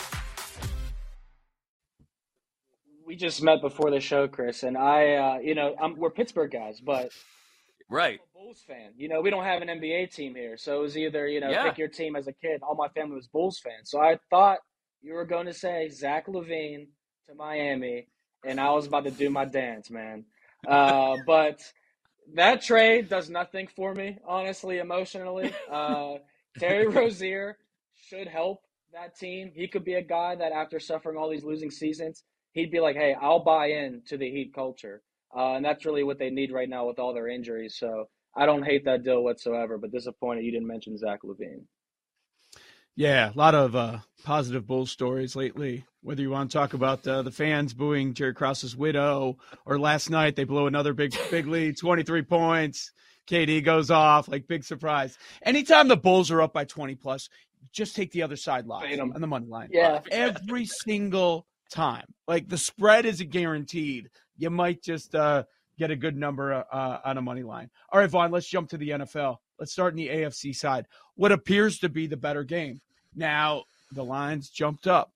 [3.06, 6.50] We just met before the show, Chris, and I, uh, you know, I'm, we're Pittsburgh
[6.50, 7.12] guys, but
[7.90, 8.22] right.
[8.34, 8.94] Bulls fan.
[8.96, 11.50] You know, we don't have an NBA team here, so it was either you know
[11.50, 11.64] yeah.
[11.64, 12.62] pick your team as a kid.
[12.64, 14.60] All my family was Bulls fans, so I thought
[15.02, 16.88] you were going to say Zach LaVine
[17.32, 18.08] to Miami,
[18.46, 20.26] and I was about to do my dance, man.
[20.68, 21.62] Uh, but
[22.36, 25.54] that trade does nothing for me, honestly, emotionally.
[25.72, 26.16] Uh,
[26.60, 27.58] Terry Rozier
[27.96, 28.64] should help
[28.94, 29.52] that team.
[29.56, 32.96] He could be a guy that, after suffering all these losing seasons, he'd be like,
[32.96, 35.02] "Hey, I'll buy in to the Heat culture,"
[35.36, 37.78] uh, and that's really what they need right now with all their injuries.
[37.78, 41.64] So I don't hate that deal whatsoever, but disappointed you didn't mention Zach LaVine.
[42.96, 45.86] Yeah, a lot of uh, positive bull stories lately.
[46.04, 50.10] Whether you want to talk about uh, the fans booing Jerry Krause's widow, or last
[50.10, 52.92] night they blew another big big lead, twenty three points.
[53.28, 55.18] KD goes off, like big surprise.
[55.44, 57.30] Anytime the Bulls are up by twenty plus,
[57.72, 59.70] just take the other side line on the money line.
[59.72, 62.06] Yeah, every single time.
[62.28, 64.10] Like the spread is a guaranteed.
[64.38, 65.44] You might just uh,
[65.78, 67.70] get a good number uh, on a money line.
[67.92, 69.38] All right, Vaughn, let's jump to the NFL.
[69.62, 70.88] Let's start in the AFC side.
[71.14, 72.82] What appears to be the better game.
[73.14, 75.12] Now, the lines jumped up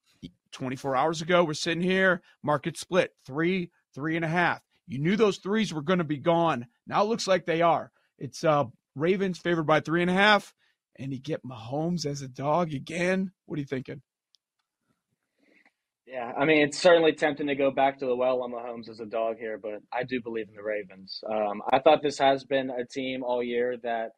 [0.51, 1.43] 24 hours ago.
[1.43, 4.61] We're sitting here, market split three, three and a half.
[4.87, 6.67] You knew those threes were going to be gone.
[6.85, 7.91] Now it looks like they are.
[8.19, 10.53] It's uh, Ravens favored by three and a half,
[10.99, 13.31] and you get Mahomes as a dog again.
[13.47, 14.03] What are you thinking?
[16.05, 18.99] Yeah, I mean, it's certainly tempting to go back to the well on Mahomes as
[18.99, 21.19] a dog here, but I do believe in the Ravens.
[21.27, 24.11] Um, I thought this has been a team all year that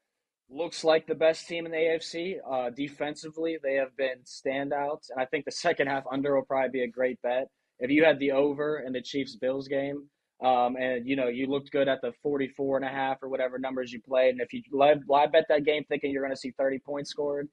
[0.49, 2.37] looks like the best team in the AFC.
[2.49, 6.69] Uh, defensively, they have been standouts, and I think the second half under will probably
[6.69, 7.47] be a great bet.
[7.79, 10.07] If you had the over in the Chiefs Bills game,
[10.43, 13.59] um, and you know you looked good at the 44 and a half or whatever
[13.59, 16.39] numbers you played, and if you live, live bet that game thinking you're going to
[16.39, 17.49] see 30 points scored,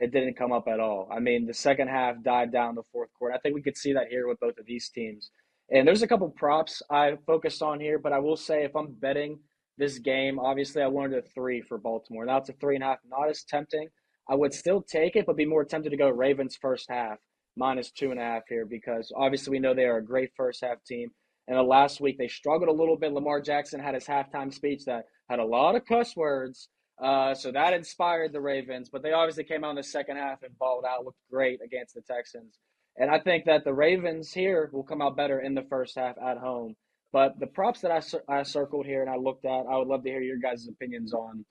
[0.00, 1.08] it didn't come up at all.
[1.12, 3.34] I mean, the second half died down the fourth quarter.
[3.34, 5.30] I think we could see that here with both of these teams.
[5.70, 8.92] And there's a couple props I focused on here, but I will say if I'm
[8.92, 9.38] betting
[9.78, 12.24] this game, obviously I wanted a three for Baltimore.
[12.24, 13.88] Now it's a three and a half, not as tempting.
[14.28, 17.18] I would still take it, but be more tempted to go Ravens first half
[17.56, 20.62] minus two and a half here because obviously we know they are a great first
[20.62, 21.10] half team.
[21.46, 23.12] And the last week they struggled a little bit.
[23.12, 26.68] Lamar Jackson had his halftime speech that had a lot of cuss words
[27.02, 30.42] uh, so that inspired the Ravens, but they obviously came out in the second half
[30.42, 32.58] and balled out, looked great against the Texans.
[32.96, 36.16] And I think that the Ravens here will come out better in the first half
[36.18, 36.74] at home.
[37.12, 38.00] But the props that I,
[38.32, 41.14] I circled here and I looked at, I would love to hear your guys' opinions
[41.14, 41.44] on.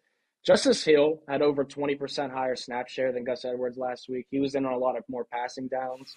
[0.46, 4.28] Justice Hill had over 20% higher snap share than Gus Edwards last week.
[4.30, 6.16] He was in on a lot of more passing downs.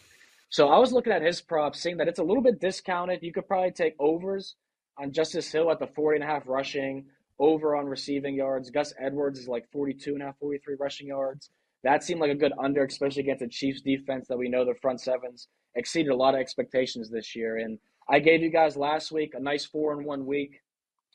[0.51, 3.23] So I was looking at his props, seeing that it's a little bit discounted.
[3.23, 4.57] You could probably take overs
[4.99, 7.07] on Justice Hill at the 40 and a half rushing,
[7.41, 8.71] over on receiving yards.
[8.71, 11.51] Gus Edwards is like 42 and a half, 43 rushing yards.
[11.83, 14.75] That seemed like a good under, especially against the Chiefs defense that we know the
[14.83, 17.57] front sevens exceeded a lot of expectations this year.
[17.57, 17.79] And
[18.11, 20.63] I gave you guys last week a nice four in one week.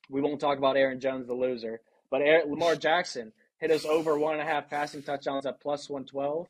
[0.09, 4.39] We won't talk about Aaron Jones, the loser, but Lamar Jackson hit us over one
[4.39, 6.47] and a half passing touchdowns at plus 112.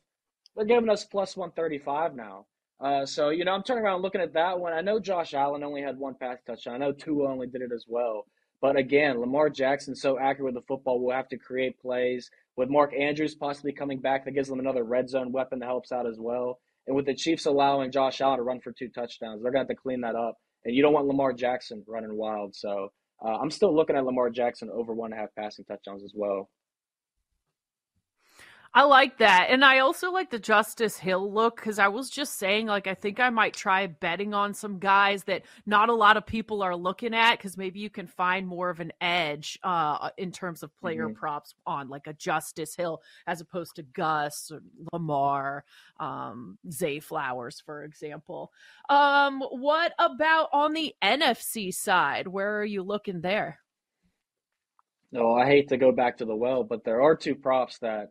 [0.54, 2.46] They're giving us plus 135 now.
[2.78, 4.72] Uh, so, you know, I'm turning around looking at that one.
[4.72, 6.74] I know Josh Allen only had one pass touchdown.
[6.74, 8.26] I know Tua only did it as well.
[8.60, 12.30] But again, Lamar Jackson so accurate with the football will have to create plays.
[12.54, 15.90] With Mark Andrews possibly coming back, that gives them another red zone weapon that helps
[15.90, 16.60] out as well.
[16.86, 19.70] And with the Chiefs allowing Josh Allen to run for two touchdowns, they're going to
[19.70, 20.36] have to clean that up.
[20.64, 22.54] And you don't want Lamar Jackson running wild.
[22.54, 22.88] So
[23.24, 26.12] uh, I'm still looking at Lamar Jackson over one and a half passing touchdowns as
[26.14, 26.48] well.
[28.76, 29.46] I like that.
[29.48, 32.92] And I also like the Justice Hill look because I was just saying, like, I
[32.92, 36.76] think I might try betting on some guys that not a lot of people are
[36.76, 40.76] looking at because maybe you can find more of an edge uh, in terms of
[40.76, 41.14] player mm-hmm.
[41.14, 44.60] props on like a Justice Hill as opposed to Gus or
[44.92, 45.64] Lamar,
[45.98, 48.52] um, Zay Flowers, for example.
[48.90, 52.28] Um, what about on the NFC side?
[52.28, 53.58] Where are you looking there?
[55.12, 58.10] No, I hate to go back to the well, but there are two props that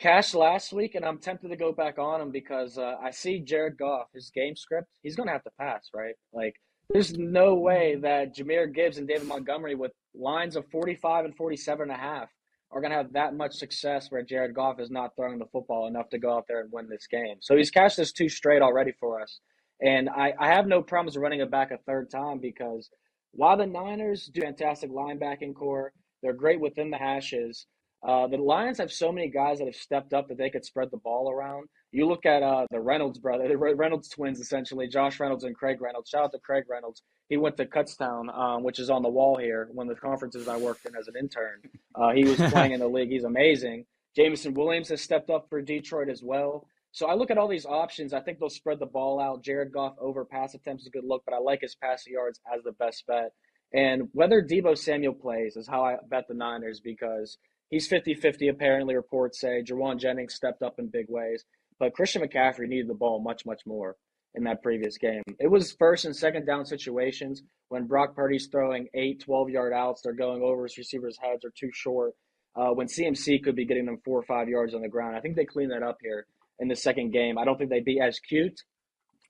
[0.00, 3.38] Cash last week, and I'm tempted to go back on him because uh, I see
[3.38, 6.14] Jared Goff, his game script, he's going to have to pass, right?
[6.32, 6.54] Like,
[6.88, 11.82] there's no way that Jahmyr Gibbs and David Montgomery with lines of 45 and 47
[11.82, 12.30] and a half
[12.70, 15.86] are going to have that much success where Jared Goff is not throwing the football
[15.86, 17.36] enough to go out there and win this game.
[17.40, 19.40] So he's cashed this two straight already for us.
[19.82, 22.88] And I, I have no problems running it back a third time because
[23.32, 27.66] while the Niners do fantastic linebacking corps, they're great within the hashes.
[28.06, 30.90] Uh, the Lions have so many guys that have stepped up that they could spread
[30.90, 31.68] the ball around.
[31.92, 35.80] You look at uh, the Reynolds brother, the Reynolds twins, essentially, Josh Reynolds and Craig
[35.80, 36.08] Reynolds.
[36.08, 37.02] Shout out to Craig Reynolds.
[37.28, 40.48] He went to Kutztown, um, which is on the wall here, one of the conferences
[40.48, 41.60] I worked in as an intern.
[41.94, 43.10] Uh, he was playing in the league.
[43.10, 43.84] He's amazing.
[44.16, 46.66] Jameson Williams has stepped up for Detroit as well.
[46.92, 48.14] So I look at all these options.
[48.14, 49.44] I think they'll spread the ball out.
[49.44, 52.40] Jared Goff over pass attempts is a good look, but I like his passing yards
[52.52, 53.32] as the best bet.
[53.72, 57.36] And whether Deebo Samuel plays is how I bet the Niners because–
[57.70, 59.62] he's 50 50, apparently, reports say.
[59.62, 61.44] Jauan Jennings stepped up in big ways,
[61.78, 63.96] but Christian McCaffrey needed the ball much, much more
[64.34, 65.22] in that previous game.
[65.38, 70.02] It was first and second down situations when Brock Purdy's throwing eight, 12 yard outs,
[70.02, 72.14] they're going over his receivers' heads or too short.
[72.56, 75.16] Uh, when CMC could be getting them four or five yards on the ground.
[75.16, 76.26] I think they cleaned that up here
[76.58, 77.38] in the second game.
[77.38, 78.60] I don't think they'd be as cute.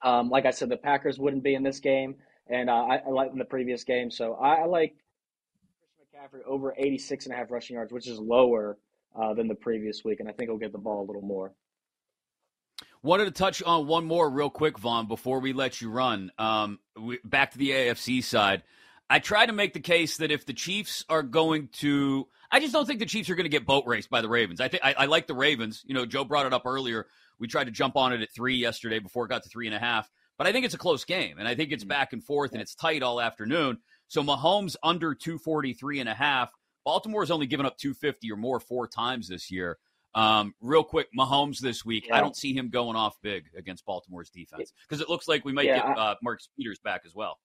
[0.03, 2.15] Um, like I said, the Packers wouldn't be in this game,
[2.49, 4.11] and uh, I, I like in the previous game.
[4.11, 4.95] So I, I like
[6.21, 8.79] McCaffrey over 86 and a half rushing yards, which is lower
[9.19, 11.53] uh, than the previous week, and I think he'll get the ball a little more.
[13.03, 16.31] Wanted to touch on one more real quick, Vaughn, before we let you run.
[16.39, 18.63] Um, we, back to the AFC side.
[19.09, 22.73] I try to make the case that if the Chiefs are going to, I just
[22.73, 24.61] don't think the Chiefs are going to get boat raced by the Ravens.
[24.61, 25.83] I think I, like the Ravens.
[25.87, 27.07] You know, Joe brought it up earlier.
[27.39, 29.75] We tried to jump on it at three yesterday before it got to three and
[29.75, 30.09] a half.
[30.37, 31.89] But I think it's a close game, and I think it's mm-hmm.
[31.89, 33.79] back and forth, and it's tight all afternoon.
[34.11, 36.51] So Mahomes under 243 and a half.
[36.85, 39.79] Baltimore's only given up 250 or more four times this year.
[40.17, 42.09] Um, real quick, Mahomes this week.
[42.09, 42.17] Yeah.
[42.17, 45.53] I don't see him going off big against Baltimore's defense because it looks like we
[45.53, 47.39] might yeah, get uh, Mark Peters back as well.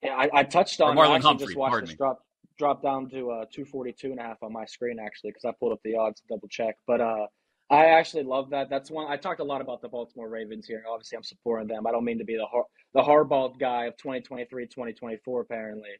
[0.00, 0.96] Yeah, I, I touched on.
[0.96, 1.46] Or Marlon Humphrey.
[1.46, 2.20] Just watched this drop
[2.56, 5.72] drop down to uh, 242 and a half on my screen actually because I pulled
[5.72, 6.76] up the odds to double check.
[6.86, 7.26] But uh,
[7.70, 8.70] I actually love that.
[8.70, 10.84] That's one I talked a lot about the Baltimore Ravens here.
[10.90, 11.86] Obviously, I'm supporting them.
[11.86, 15.90] I don't mean to be the har- the hardball guy of 2023, 2024, apparently,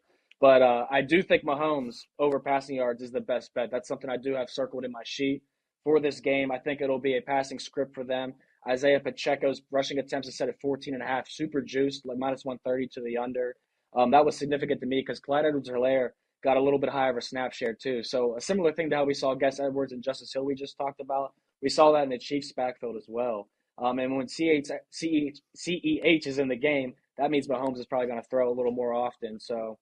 [0.41, 3.71] but uh, I do think Mahomes over passing yards is the best bet.
[3.71, 5.43] That's something I do have circled in my sheet
[5.85, 6.51] for this game.
[6.51, 8.35] I think it'll be a passing script for them.
[8.69, 12.45] Isaiah Pacheco's rushing attempts is set at 14 and a half, super juiced, like minus
[12.45, 13.57] 130 to the under.
[13.95, 16.11] Um, that was significant to me because Clyde Edwards-Helaire
[16.43, 18.03] got a little bit higher of a snap share too.
[18.03, 20.77] So a similar thing to how we saw Gus Edwards and Justice Hill we just
[20.77, 21.33] talked about.
[21.63, 23.49] We saw that in the Chiefs backfield as well.
[23.79, 28.21] Um, and when CEH, CEH is in the game, that means Mahomes is probably going
[28.21, 29.39] to throw a little more often.
[29.39, 29.79] So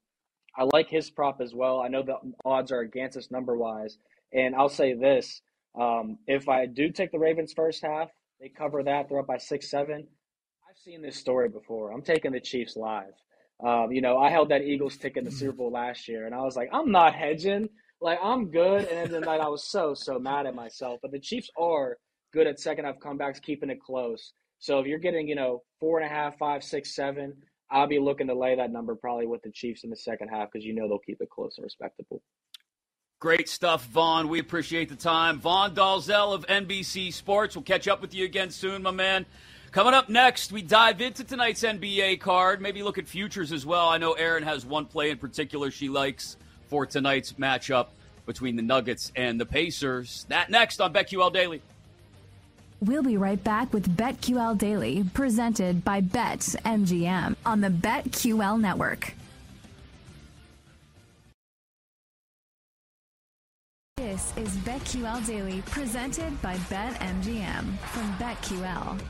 [0.57, 1.81] I like his prop as well.
[1.81, 3.99] I know the odds are against us number wise.
[4.33, 5.43] And I'll say this
[5.79, 8.11] um, if I do take the Ravens first half,
[8.41, 10.07] they cover that, they're up by six, seven.
[10.69, 11.93] I've seen this story before.
[11.93, 13.15] I'm taking the Chiefs live.
[13.65, 16.35] Um, you know, I held that Eagles ticket in the Super Bowl last year, and
[16.35, 17.69] I was like, I'm not hedging.
[18.01, 18.85] Like, I'm good.
[18.87, 21.01] And then night, I was so, so mad at myself.
[21.03, 21.97] But the Chiefs are
[22.33, 24.33] good at second half comebacks, keeping it close.
[24.59, 27.35] So if you're getting, you know, four and a half, five, six, seven,
[27.71, 30.49] I'll be looking to lay that number probably with the Chiefs in the second half
[30.53, 32.23] because you know they'll keep it close and respectable.
[33.19, 34.29] Great stuff, Vaughn.
[34.29, 35.41] We appreciate the time.
[35.41, 37.57] Vaughn Dalzell of NBC Sports.
[37.57, 39.25] We'll catch up with you again soon, my man.
[39.73, 42.61] Coming up next, we dive into tonight's NBA card.
[42.61, 43.89] Maybe look at futures as well.
[43.89, 46.37] I know Erin has one play in particular she likes
[46.69, 47.89] for tonight's matchup
[48.27, 50.27] between the Nuggets and the Pacers.
[50.29, 51.63] That next on BetQL Daily.
[52.81, 59.15] We'll be right back with BetQL Daily, presented by BetMGM on the BetQL network.
[63.97, 69.01] This is BetQL Daily, presented by BetMGM from BetQL.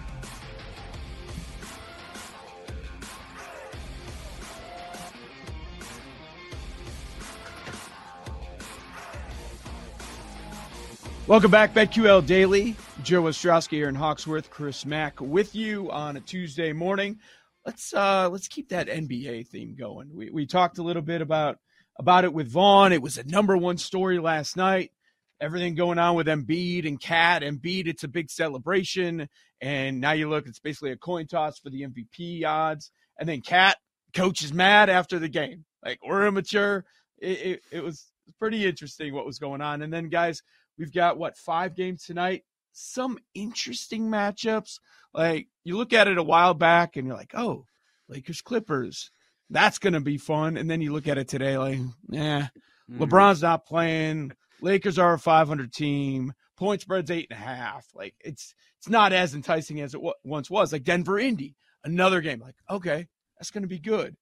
[11.28, 12.76] Welcome back, BetQL Daily.
[13.02, 17.18] Joe Ostrowski here in Hawksworth, Chris Mack with you on a Tuesday morning.
[17.64, 20.14] Let's uh let's keep that NBA theme going.
[20.14, 21.58] We we talked a little bit about
[21.98, 22.92] about it with Vaughn.
[22.92, 24.92] It was a number one story last night.
[25.40, 27.42] Everything going on with Embiid and KAT.
[27.42, 29.28] Embiid, it's a big celebration.
[29.60, 32.92] And now you look, it's basically a coin toss for the MVP odds.
[33.18, 33.76] And then KAT,
[34.14, 35.64] coach is mad after the game.
[35.84, 36.84] Like, we're immature.
[37.18, 38.06] It, it, it was
[38.38, 39.82] pretty interesting what was going on.
[39.82, 40.42] And then, guys,
[40.78, 42.44] We've got what five games tonight.
[42.72, 44.78] Some interesting matchups.
[45.14, 47.64] Like you look at it a while back and you're like, oh,
[48.08, 49.10] Lakers Clippers.
[49.48, 50.56] That's gonna be fun.
[50.56, 51.78] And then you look at it today, like,
[52.10, 52.48] yeah,
[52.90, 53.02] mm-hmm.
[53.02, 54.32] LeBron's not playing.
[54.60, 56.32] Lakers are a 500 team.
[56.56, 57.86] Point spread's eight and a half.
[57.94, 60.72] Like it's it's not as enticing as it w- once was.
[60.72, 61.54] Like Denver Indy,
[61.84, 62.40] another game.
[62.40, 63.06] Like okay,
[63.38, 64.16] that's going to be good.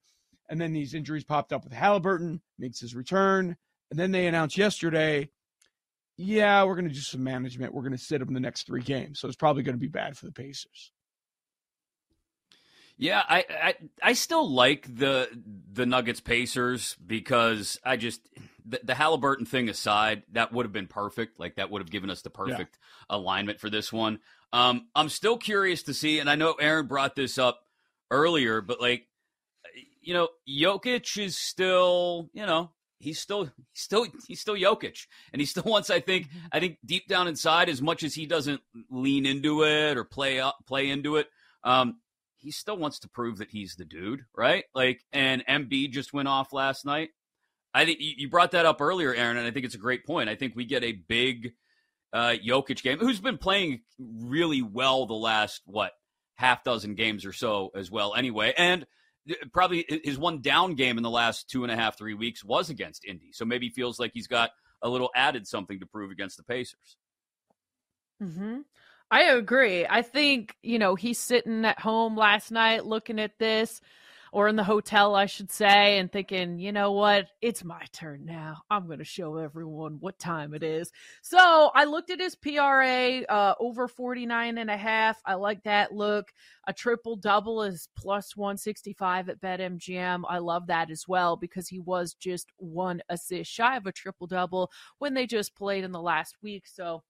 [0.48, 3.56] And then these injuries popped up with Halliburton, makes his return.
[3.90, 5.30] And then they announced yesterday
[6.16, 7.74] yeah, we're going to do some management.
[7.74, 9.20] We're going to sit them the next three games.
[9.20, 10.92] So it's probably going to be bad for the Pacers.
[12.96, 15.28] Yeah, I, I I still like the
[15.72, 18.20] the Nuggets Pacers because I just
[18.64, 21.40] the, the Halliburton thing aside, that would have been perfect.
[21.40, 23.16] Like that would have given us the perfect yeah.
[23.16, 24.20] alignment for this one.
[24.52, 27.60] Um, I'm still curious to see, and I know Erin brought this up
[28.10, 29.08] earlier, but like,
[30.00, 32.70] you know, Jokic is still, you know,
[33.04, 35.90] he's still he's still he's still Jokic, and he still wants.
[35.90, 36.28] I think.
[36.50, 40.40] I think deep down inside, as much as he doesn't lean into it or play
[40.40, 41.28] up play into it,
[41.62, 42.00] um,
[42.36, 44.64] he still wants to prove that he's the dude, right?
[44.74, 47.10] Like, and Embiid just went off last night.
[47.72, 50.28] I think you brought that up earlier, Erin, and I think it's a great point.
[50.28, 51.54] I think we get a big
[52.12, 55.92] uh, Jokic game, who's been playing really well the last what
[56.36, 58.86] half dozen games or so as well, anyway, and
[59.52, 62.70] probably his one down game in the last two and a half, three weeks was
[62.70, 63.30] against Indy.
[63.32, 64.50] So maybe feels like he's got
[64.82, 66.96] a little added something to prove against the Pacers.
[68.22, 68.60] Mm-hmm.
[69.10, 69.86] I agree.
[69.86, 73.80] I think, you know, he's sitting at home last night looking at this
[74.34, 78.24] or in the hotel, I should say, and thinking, you know what, it's my turn
[78.24, 78.62] now.
[78.68, 80.90] I'm going to show everyone what time it is.
[81.22, 85.22] So I looked at his PRA uh, over 49 and a half.
[85.24, 86.32] I like that look.
[86.66, 90.24] A triple double is plus 165 at BetMGM.
[90.28, 94.26] I love that as well because he was just one assist shy of a triple
[94.26, 96.66] double when they just played in the last week.
[96.66, 97.04] So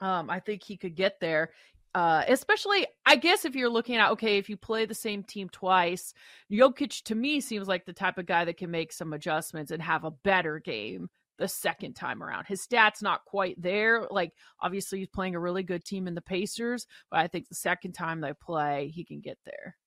[0.00, 1.50] um, I think he could get there.
[1.96, 5.48] Uh, especially, I guess, if you're looking at okay, if you play the same team
[5.48, 6.12] twice,
[6.52, 9.80] Jokic to me seems like the type of guy that can make some adjustments and
[9.80, 12.44] have a better game the second time around.
[12.44, 14.06] His stats not quite there.
[14.10, 17.54] Like obviously, he's playing a really good team in the Pacers, but I think the
[17.54, 19.78] second time they play, he can get there.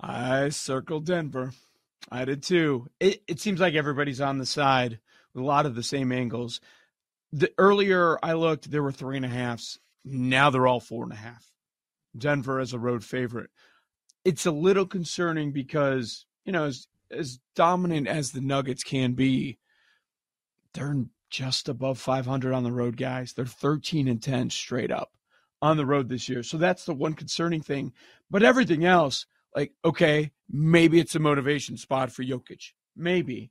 [0.00, 1.52] I circled Denver.
[2.10, 2.88] I did too.
[3.00, 4.98] It, it seems like everybody's on the side
[5.34, 6.62] with a lot of the same angles.
[7.32, 9.78] the earlier I looked, there were three and a halfs.
[10.04, 11.52] Now they're all four and a half.
[12.16, 13.50] Denver as a road favorite.
[14.24, 19.58] It's a little concerning because, you know, as as dominant as the Nuggets can be,
[20.74, 23.32] they're just above 500 on the road, guys.
[23.32, 25.12] They're 13 and 10 straight up
[25.60, 26.42] on the road this year.
[26.42, 27.92] So that's the one concerning thing.
[28.30, 32.72] But everything else, like, okay, maybe it's a motivation spot for Jokic.
[32.96, 33.50] Maybe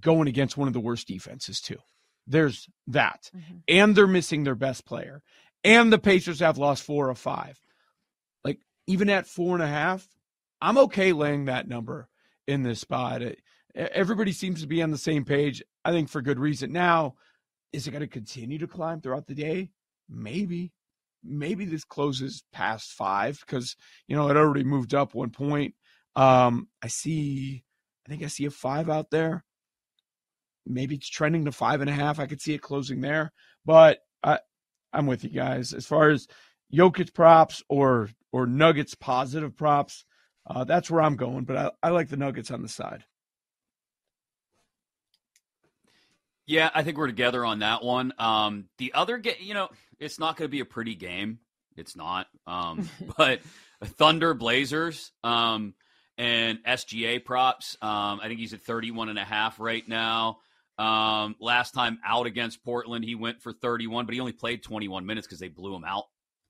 [0.00, 1.78] going against one of the worst defenses, too.
[2.26, 3.30] There's that.
[3.34, 3.56] Mm-hmm.
[3.68, 5.22] And they're missing their best player.
[5.66, 7.60] And the Pacers have lost four or five.
[8.44, 10.06] Like, even at four and a half,
[10.62, 12.08] I'm okay laying that number
[12.46, 13.20] in this spot.
[13.20, 13.40] It,
[13.74, 15.62] everybody seems to be on the same page.
[15.84, 16.72] I think for good reason.
[16.72, 17.16] Now,
[17.72, 19.70] is it going to continue to climb throughout the day?
[20.08, 20.72] Maybe.
[21.24, 23.74] Maybe this closes past five because,
[24.06, 25.74] you know, it already moved up one point.
[26.14, 27.64] Um, I see,
[28.06, 29.44] I think I see a five out there.
[30.64, 32.20] Maybe it's trending to five and a half.
[32.20, 33.32] I could see it closing there.
[33.64, 33.98] But
[34.96, 35.72] I'm with you guys.
[35.72, 36.26] As far as
[36.72, 40.04] Jokic props or or Nuggets positive props,
[40.46, 41.44] uh, that's where I'm going.
[41.44, 43.04] But I, I like the Nuggets on the side.
[46.46, 48.12] Yeah, I think we're together on that one.
[48.18, 49.68] Um, the other game, you know,
[49.98, 51.40] it's not going to be a pretty game.
[51.76, 52.28] It's not.
[52.46, 52.88] Um,
[53.18, 53.40] but
[53.82, 55.74] Thunder Blazers um,
[56.16, 57.76] and SGA props.
[57.82, 60.38] Um, I think he's at 31 and a half right now.
[60.78, 65.06] Um, last time out against Portland, he went for 31, but he only played 21
[65.06, 66.04] minutes because they blew him out.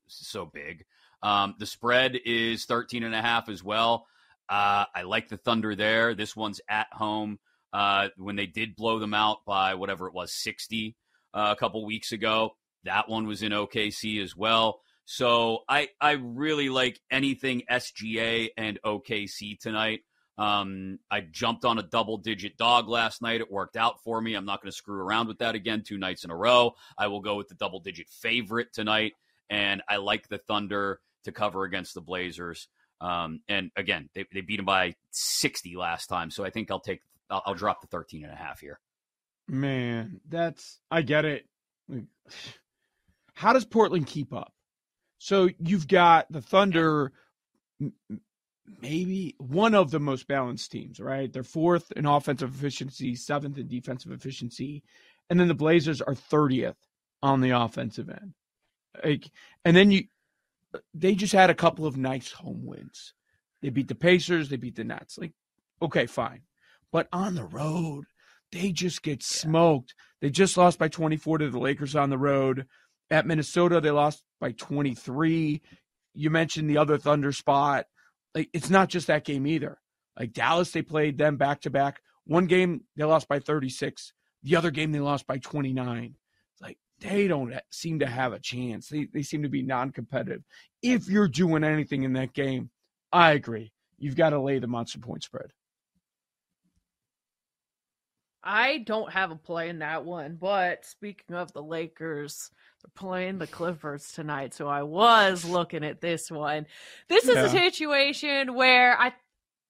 [0.09, 0.85] So big.
[1.22, 4.07] Um, the spread is 13 and a half as well.
[4.49, 6.14] Uh, I like the Thunder there.
[6.14, 7.39] This one's at home
[7.72, 10.97] uh, when they did blow them out by whatever it was, 60
[11.35, 12.57] uh, a couple weeks ago.
[12.85, 14.81] That one was in OKC as well.
[15.05, 20.01] So I, I really like anything SGA and OKC tonight.
[20.39, 23.41] Um, I jumped on a double digit dog last night.
[23.41, 24.34] It worked out for me.
[24.34, 26.74] I'm not going to screw around with that again two nights in a row.
[26.99, 29.14] I will go with the double digit favorite tonight.
[29.49, 32.68] And I like the Thunder to cover against the Blazers.
[33.01, 36.30] Um, and again, they, they beat them by 60 last time.
[36.30, 38.78] So I think I'll take I'll, I'll drop the 13 and a half here.
[39.49, 41.47] Man, that's I get it.
[43.34, 44.53] How does Portland keep up?
[45.18, 47.12] So you've got the Thunder,
[48.81, 51.33] maybe one of the most balanced teams, right?
[51.33, 54.83] They're fourth in offensive efficiency, seventh in defensive efficiency,
[55.31, 56.77] and then the Blazers are 30th
[57.23, 58.35] on the offensive end.
[59.05, 59.31] Like,
[59.64, 60.05] and then you,
[60.95, 63.14] they just had a couple of nice home wins.
[63.62, 65.19] They beat the Pacers, they beat the Nets.
[65.19, 65.33] Like,
[65.83, 66.43] okay, fine.
[66.93, 68.05] But on the road,
[68.53, 69.95] they just get smoked.
[70.21, 72.67] They just lost by 24 to the Lakers on the road.
[73.11, 75.61] At Minnesota, they lost by 23.
[76.14, 77.87] You mentioned the other Thunder spot.
[78.37, 79.78] Like it's not just that game either.
[80.18, 82.03] Like Dallas, they played them back to back.
[82.26, 84.12] One game they lost by 36.
[84.43, 86.14] The other game they lost by 29.
[86.53, 88.89] It's like they don't seem to have a chance.
[88.89, 90.43] They they seem to be non-competitive.
[90.82, 92.68] If you're doing anything in that game,
[93.11, 93.72] I agree.
[93.99, 95.51] You've got to lay the monster point spread.
[98.47, 103.38] I don't have a play in that one, but speaking of the Lakers, they're playing
[103.38, 104.55] the Clippers tonight.
[104.55, 106.66] So I was looking at this one.
[107.09, 107.44] This is yeah.
[107.47, 109.12] a situation where I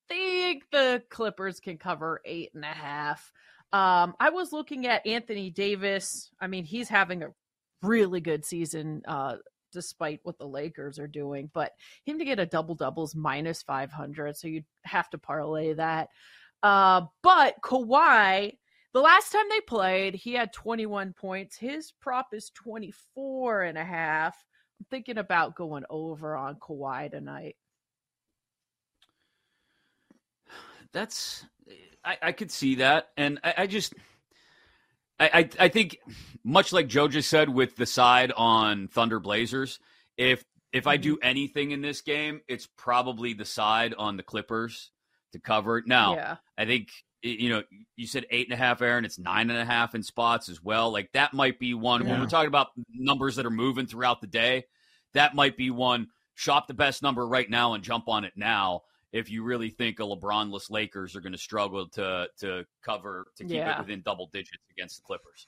[0.09, 3.33] think the Clippers can cover eight and a half.
[3.73, 6.31] Um, I was looking at Anthony Davis.
[6.39, 7.33] I mean, he's having a
[7.83, 9.37] really good season, uh,
[9.73, 11.51] despite what the Lakers are doing.
[11.53, 11.73] But
[12.05, 16.11] him to get a double doubles minus 500, so you'd have to parlay that.
[16.63, 18.59] Uh, but Kawhi
[18.97, 21.59] the last time they played, he had 21 points.
[21.59, 24.43] His prop is 24 and a half.
[24.81, 27.57] I'm thinking about going over on Kawhi tonight.
[30.95, 31.45] That's
[32.03, 33.11] I, I could see that.
[33.19, 33.93] And I, I just
[35.21, 35.99] I, I, I think
[36.43, 39.79] much like Joe just said with the side on Thunder Blazers,
[40.17, 40.43] if
[40.73, 41.29] if I do mm-hmm.
[41.29, 44.91] anything in this game, it's probably the side on the Clippers
[45.33, 45.77] to cover.
[45.77, 45.87] It.
[45.87, 46.37] Now, yeah.
[46.57, 46.89] I think
[47.23, 47.63] you know,
[47.97, 49.05] you said eight and a half, Erin.
[49.05, 50.91] It's nine and a half in spots as well.
[50.93, 52.13] Like that might be one yeah.
[52.13, 54.65] when we're talking about numbers that are moving throughout the day.
[55.15, 56.09] That might be one.
[56.35, 58.83] Shop the best number right now and jump on it now.
[59.13, 63.45] If you really think a LeBronless Lakers are going to struggle to to cover to
[63.45, 63.77] keep yeah.
[63.77, 65.47] it within double digits against the Clippers.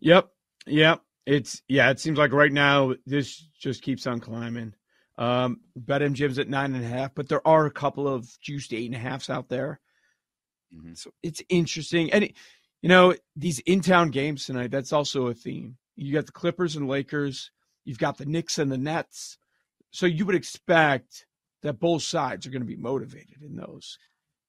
[0.00, 0.28] Yep,
[0.66, 1.02] yep.
[1.24, 1.90] It's yeah.
[1.90, 4.74] It seems like right now this just keeps on climbing.
[5.16, 8.86] Um, BetMGM's at nine and a half, but there are a couple of juiced eight
[8.86, 9.80] and a halfs out there.
[10.74, 10.94] Mm-hmm.
[10.94, 12.12] So it's interesting.
[12.12, 12.34] And, it,
[12.82, 15.76] you know, these in town games tonight, that's also a theme.
[15.96, 17.50] You got the Clippers and Lakers,
[17.84, 19.38] you've got the Knicks and the Nets.
[19.90, 21.26] So you would expect
[21.62, 23.98] that both sides are going to be motivated in those.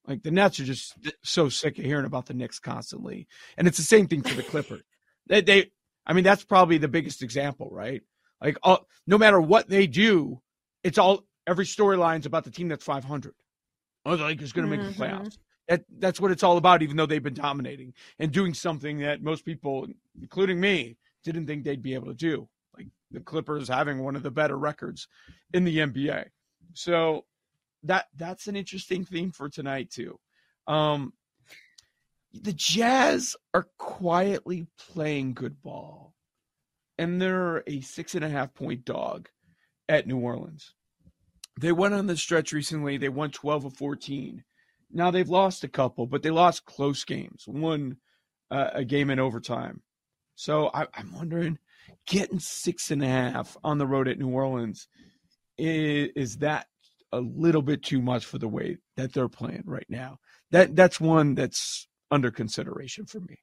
[0.08, 3.28] Like the Nets are just so sick of hearing about the Knicks constantly.
[3.58, 4.84] And it's the same thing for the Clippers.
[5.28, 5.72] They, they
[6.06, 8.02] I mean, that's probably the biggest example, right?
[8.42, 10.42] Like, uh, no matter what they do,
[10.84, 13.34] it's all every storyline's about the team that's 500.
[14.06, 15.00] Oh, the Lakers going to make mm-hmm.
[15.00, 15.38] the playoffs.
[15.68, 19.24] That, that's what it's all about, even though they've been dominating and doing something that
[19.24, 19.88] most people,
[20.20, 22.48] including me, didn't think they'd be able to do.
[22.78, 25.08] Like the Clippers having one of the better records
[25.54, 26.26] in the NBA.
[26.74, 27.26] So
[27.84, 30.20] that that's an interesting theme for tonight too.
[30.68, 31.14] Um,
[32.34, 36.14] the Jazz are quietly playing good ball,
[36.98, 39.30] and they're a six and a half point dog
[39.88, 40.74] at New Orleans.
[41.60, 42.98] They went on the stretch recently.
[42.98, 44.44] They won 12 of 14.
[44.96, 47.98] Now they've lost a couple, but they lost close games, won
[48.50, 49.82] uh, a game in overtime.
[50.36, 51.60] So I, I'm wondering,
[52.08, 54.88] getting six and a half on the road at New Orleans,
[55.58, 56.68] is, is that
[57.12, 60.20] a little bit too much for the way that they're playing right now?
[60.52, 63.40] That that's one that's under consideration for me.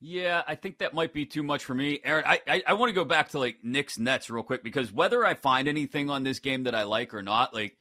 [0.00, 2.24] Yeah, I think that might be too much for me, Erin.
[2.26, 5.22] I I, I want to go back to like Knicks Nets real quick because whether
[5.24, 7.76] I find anything on this game that I like or not, like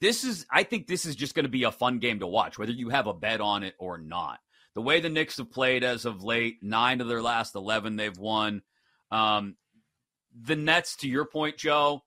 [0.00, 2.58] this is I think this is just going to be a fun game to watch,
[2.58, 4.38] whether you have a bet on it or not.
[4.74, 8.16] The way the Knicks have played as of late, nine of their last eleven they've
[8.16, 8.62] won.
[9.10, 9.56] Um,
[10.40, 12.02] the Nets, to your point, Joe,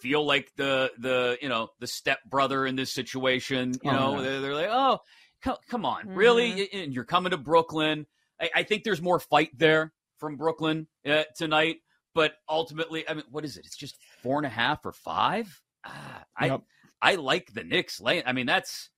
[0.00, 3.74] feel like the the you know the step brother in this situation.
[3.82, 4.98] You oh, know, they're, they're, like, oh,
[5.42, 6.14] come, come on, mm-hmm.
[6.14, 6.72] really?
[6.72, 8.06] And you're coming to Brooklyn.
[8.40, 11.76] I, I, think there's more fight there from Brooklyn uh, tonight.
[12.14, 13.66] But ultimately, I mean, what is it?
[13.66, 15.60] It's just four and a half or five.
[15.84, 16.62] Ah, yep.
[17.02, 18.00] I like the Knicks.
[18.04, 18.90] I mean, that's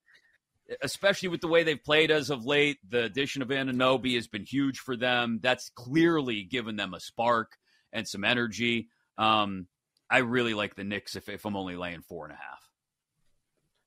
[0.81, 2.77] especially with the way they've played as of late.
[2.87, 5.39] The addition of Anunoby has been huge for them.
[5.41, 7.57] That's clearly given them a spark
[7.91, 8.89] and some energy.
[9.17, 9.67] Um,
[10.09, 12.69] I really like the Knicks if, if I'm only laying four and a half.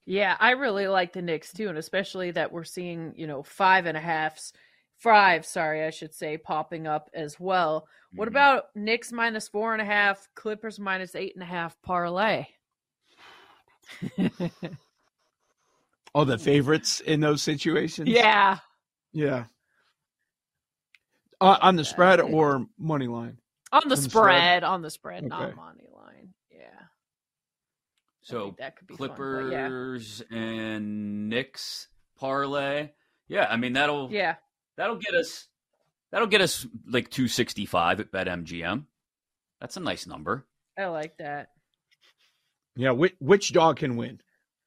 [0.05, 3.87] Yeah, I really like the Knicks too, and especially that we're seeing, you know, five
[3.87, 4.53] and a halfs,
[4.99, 7.81] five, sorry, I should say, popping up as well.
[7.81, 8.19] Mm-hmm.
[8.19, 12.47] What about Knicks minus four and a half, Clippers minus eight and a half parlay?
[16.15, 18.09] oh, the favorites in those situations?
[18.09, 18.59] Yeah.
[19.13, 19.45] Yeah.
[21.41, 23.39] Uh, on the spread or money line?
[23.73, 25.29] On the, on spread, spread, on the spread, okay.
[25.29, 26.33] not money line.
[26.51, 26.87] Yeah.
[28.23, 30.39] So that could be Clippers fun, yeah.
[30.39, 32.91] and Knicks parlay.
[33.29, 34.37] Yeah, I mean that'll yeah
[34.77, 35.49] that'll get us
[36.11, 38.85] that'll get us like two sixty five at BetMGM.
[39.61, 40.47] That's a nice number.
[40.79, 41.49] I like that.
[42.77, 44.21] Yeah, which which dog can win?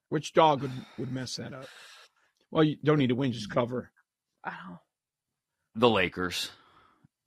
[0.10, 1.68] Which dog would, would mess that up?
[2.52, 3.92] Well, you don't need to win, just cover.
[4.46, 4.80] Oh.
[5.76, 6.50] The Lakers.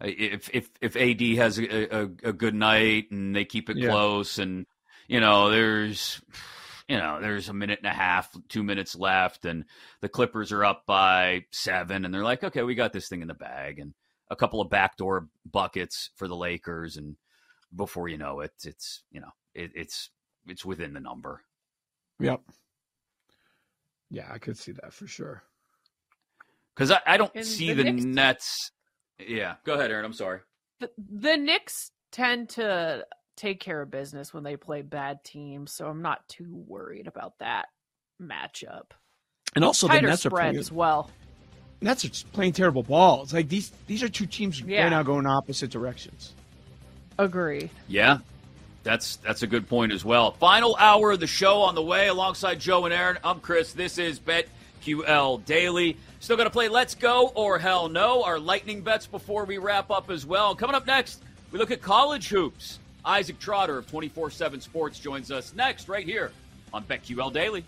[0.00, 3.90] If if if AD has a, a, a good night and they keep it yeah.
[3.90, 4.66] close, and
[5.06, 6.20] you know there's
[6.88, 9.64] you know there's a minute and a half, two minutes left, and
[10.00, 13.28] the Clippers are up by seven, and they're like, okay, we got this thing in
[13.28, 13.94] the bag, and
[14.28, 17.14] a couple of backdoor buckets for the Lakers, and
[17.74, 20.10] before you know it, it's you know it, it's
[20.46, 21.42] it's within the number.
[22.20, 22.40] Yep.
[24.10, 25.42] Yeah, I could see that for sure.
[26.74, 28.72] Because I, I, don't see the, the Nets
[29.28, 30.04] yeah, go ahead, Erin.
[30.04, 30.40] I'm sorry.
[30.80, 35.86] The, the Knicks tend to take care of business when they play bad teams, so
[35.86, 37.66] I'm not too worried about that
[38.20, 38.92] matchup.
[39.54, 41.10] And also Tighter the Nets spread are playing, as well.
[41.80, 43.32] Nets are playing terrible balls.
[43.32, 44.84] Like these these are two teams yeah.
[44.84, 46.34] right now going opposite directions.
[47.18, 47.70] Agree.
[47.88, 48.18] Yeah.
[48.82, 50.32] That's that's a good point as well.
[50.32, 53.18] Final hour of the show on the way alongside Joe and Aaron.
[53.22, 53.72] I'm Chris.
[53.72, 55.96] This is BetQL Daily.
[56.18, 59.90] Still got to play Let's Go or Hell No, our lightning bets before we wrap
[59.90, 60.54] up as well.
[60.54, 61.22] Coming up next,
[61.52, 62.80] we look at college hoops.
[63.04, 66.32] Isaac Trotter of 24 7 Sports joins us next, right here
[66.72, 67.64] on BetQL Daily.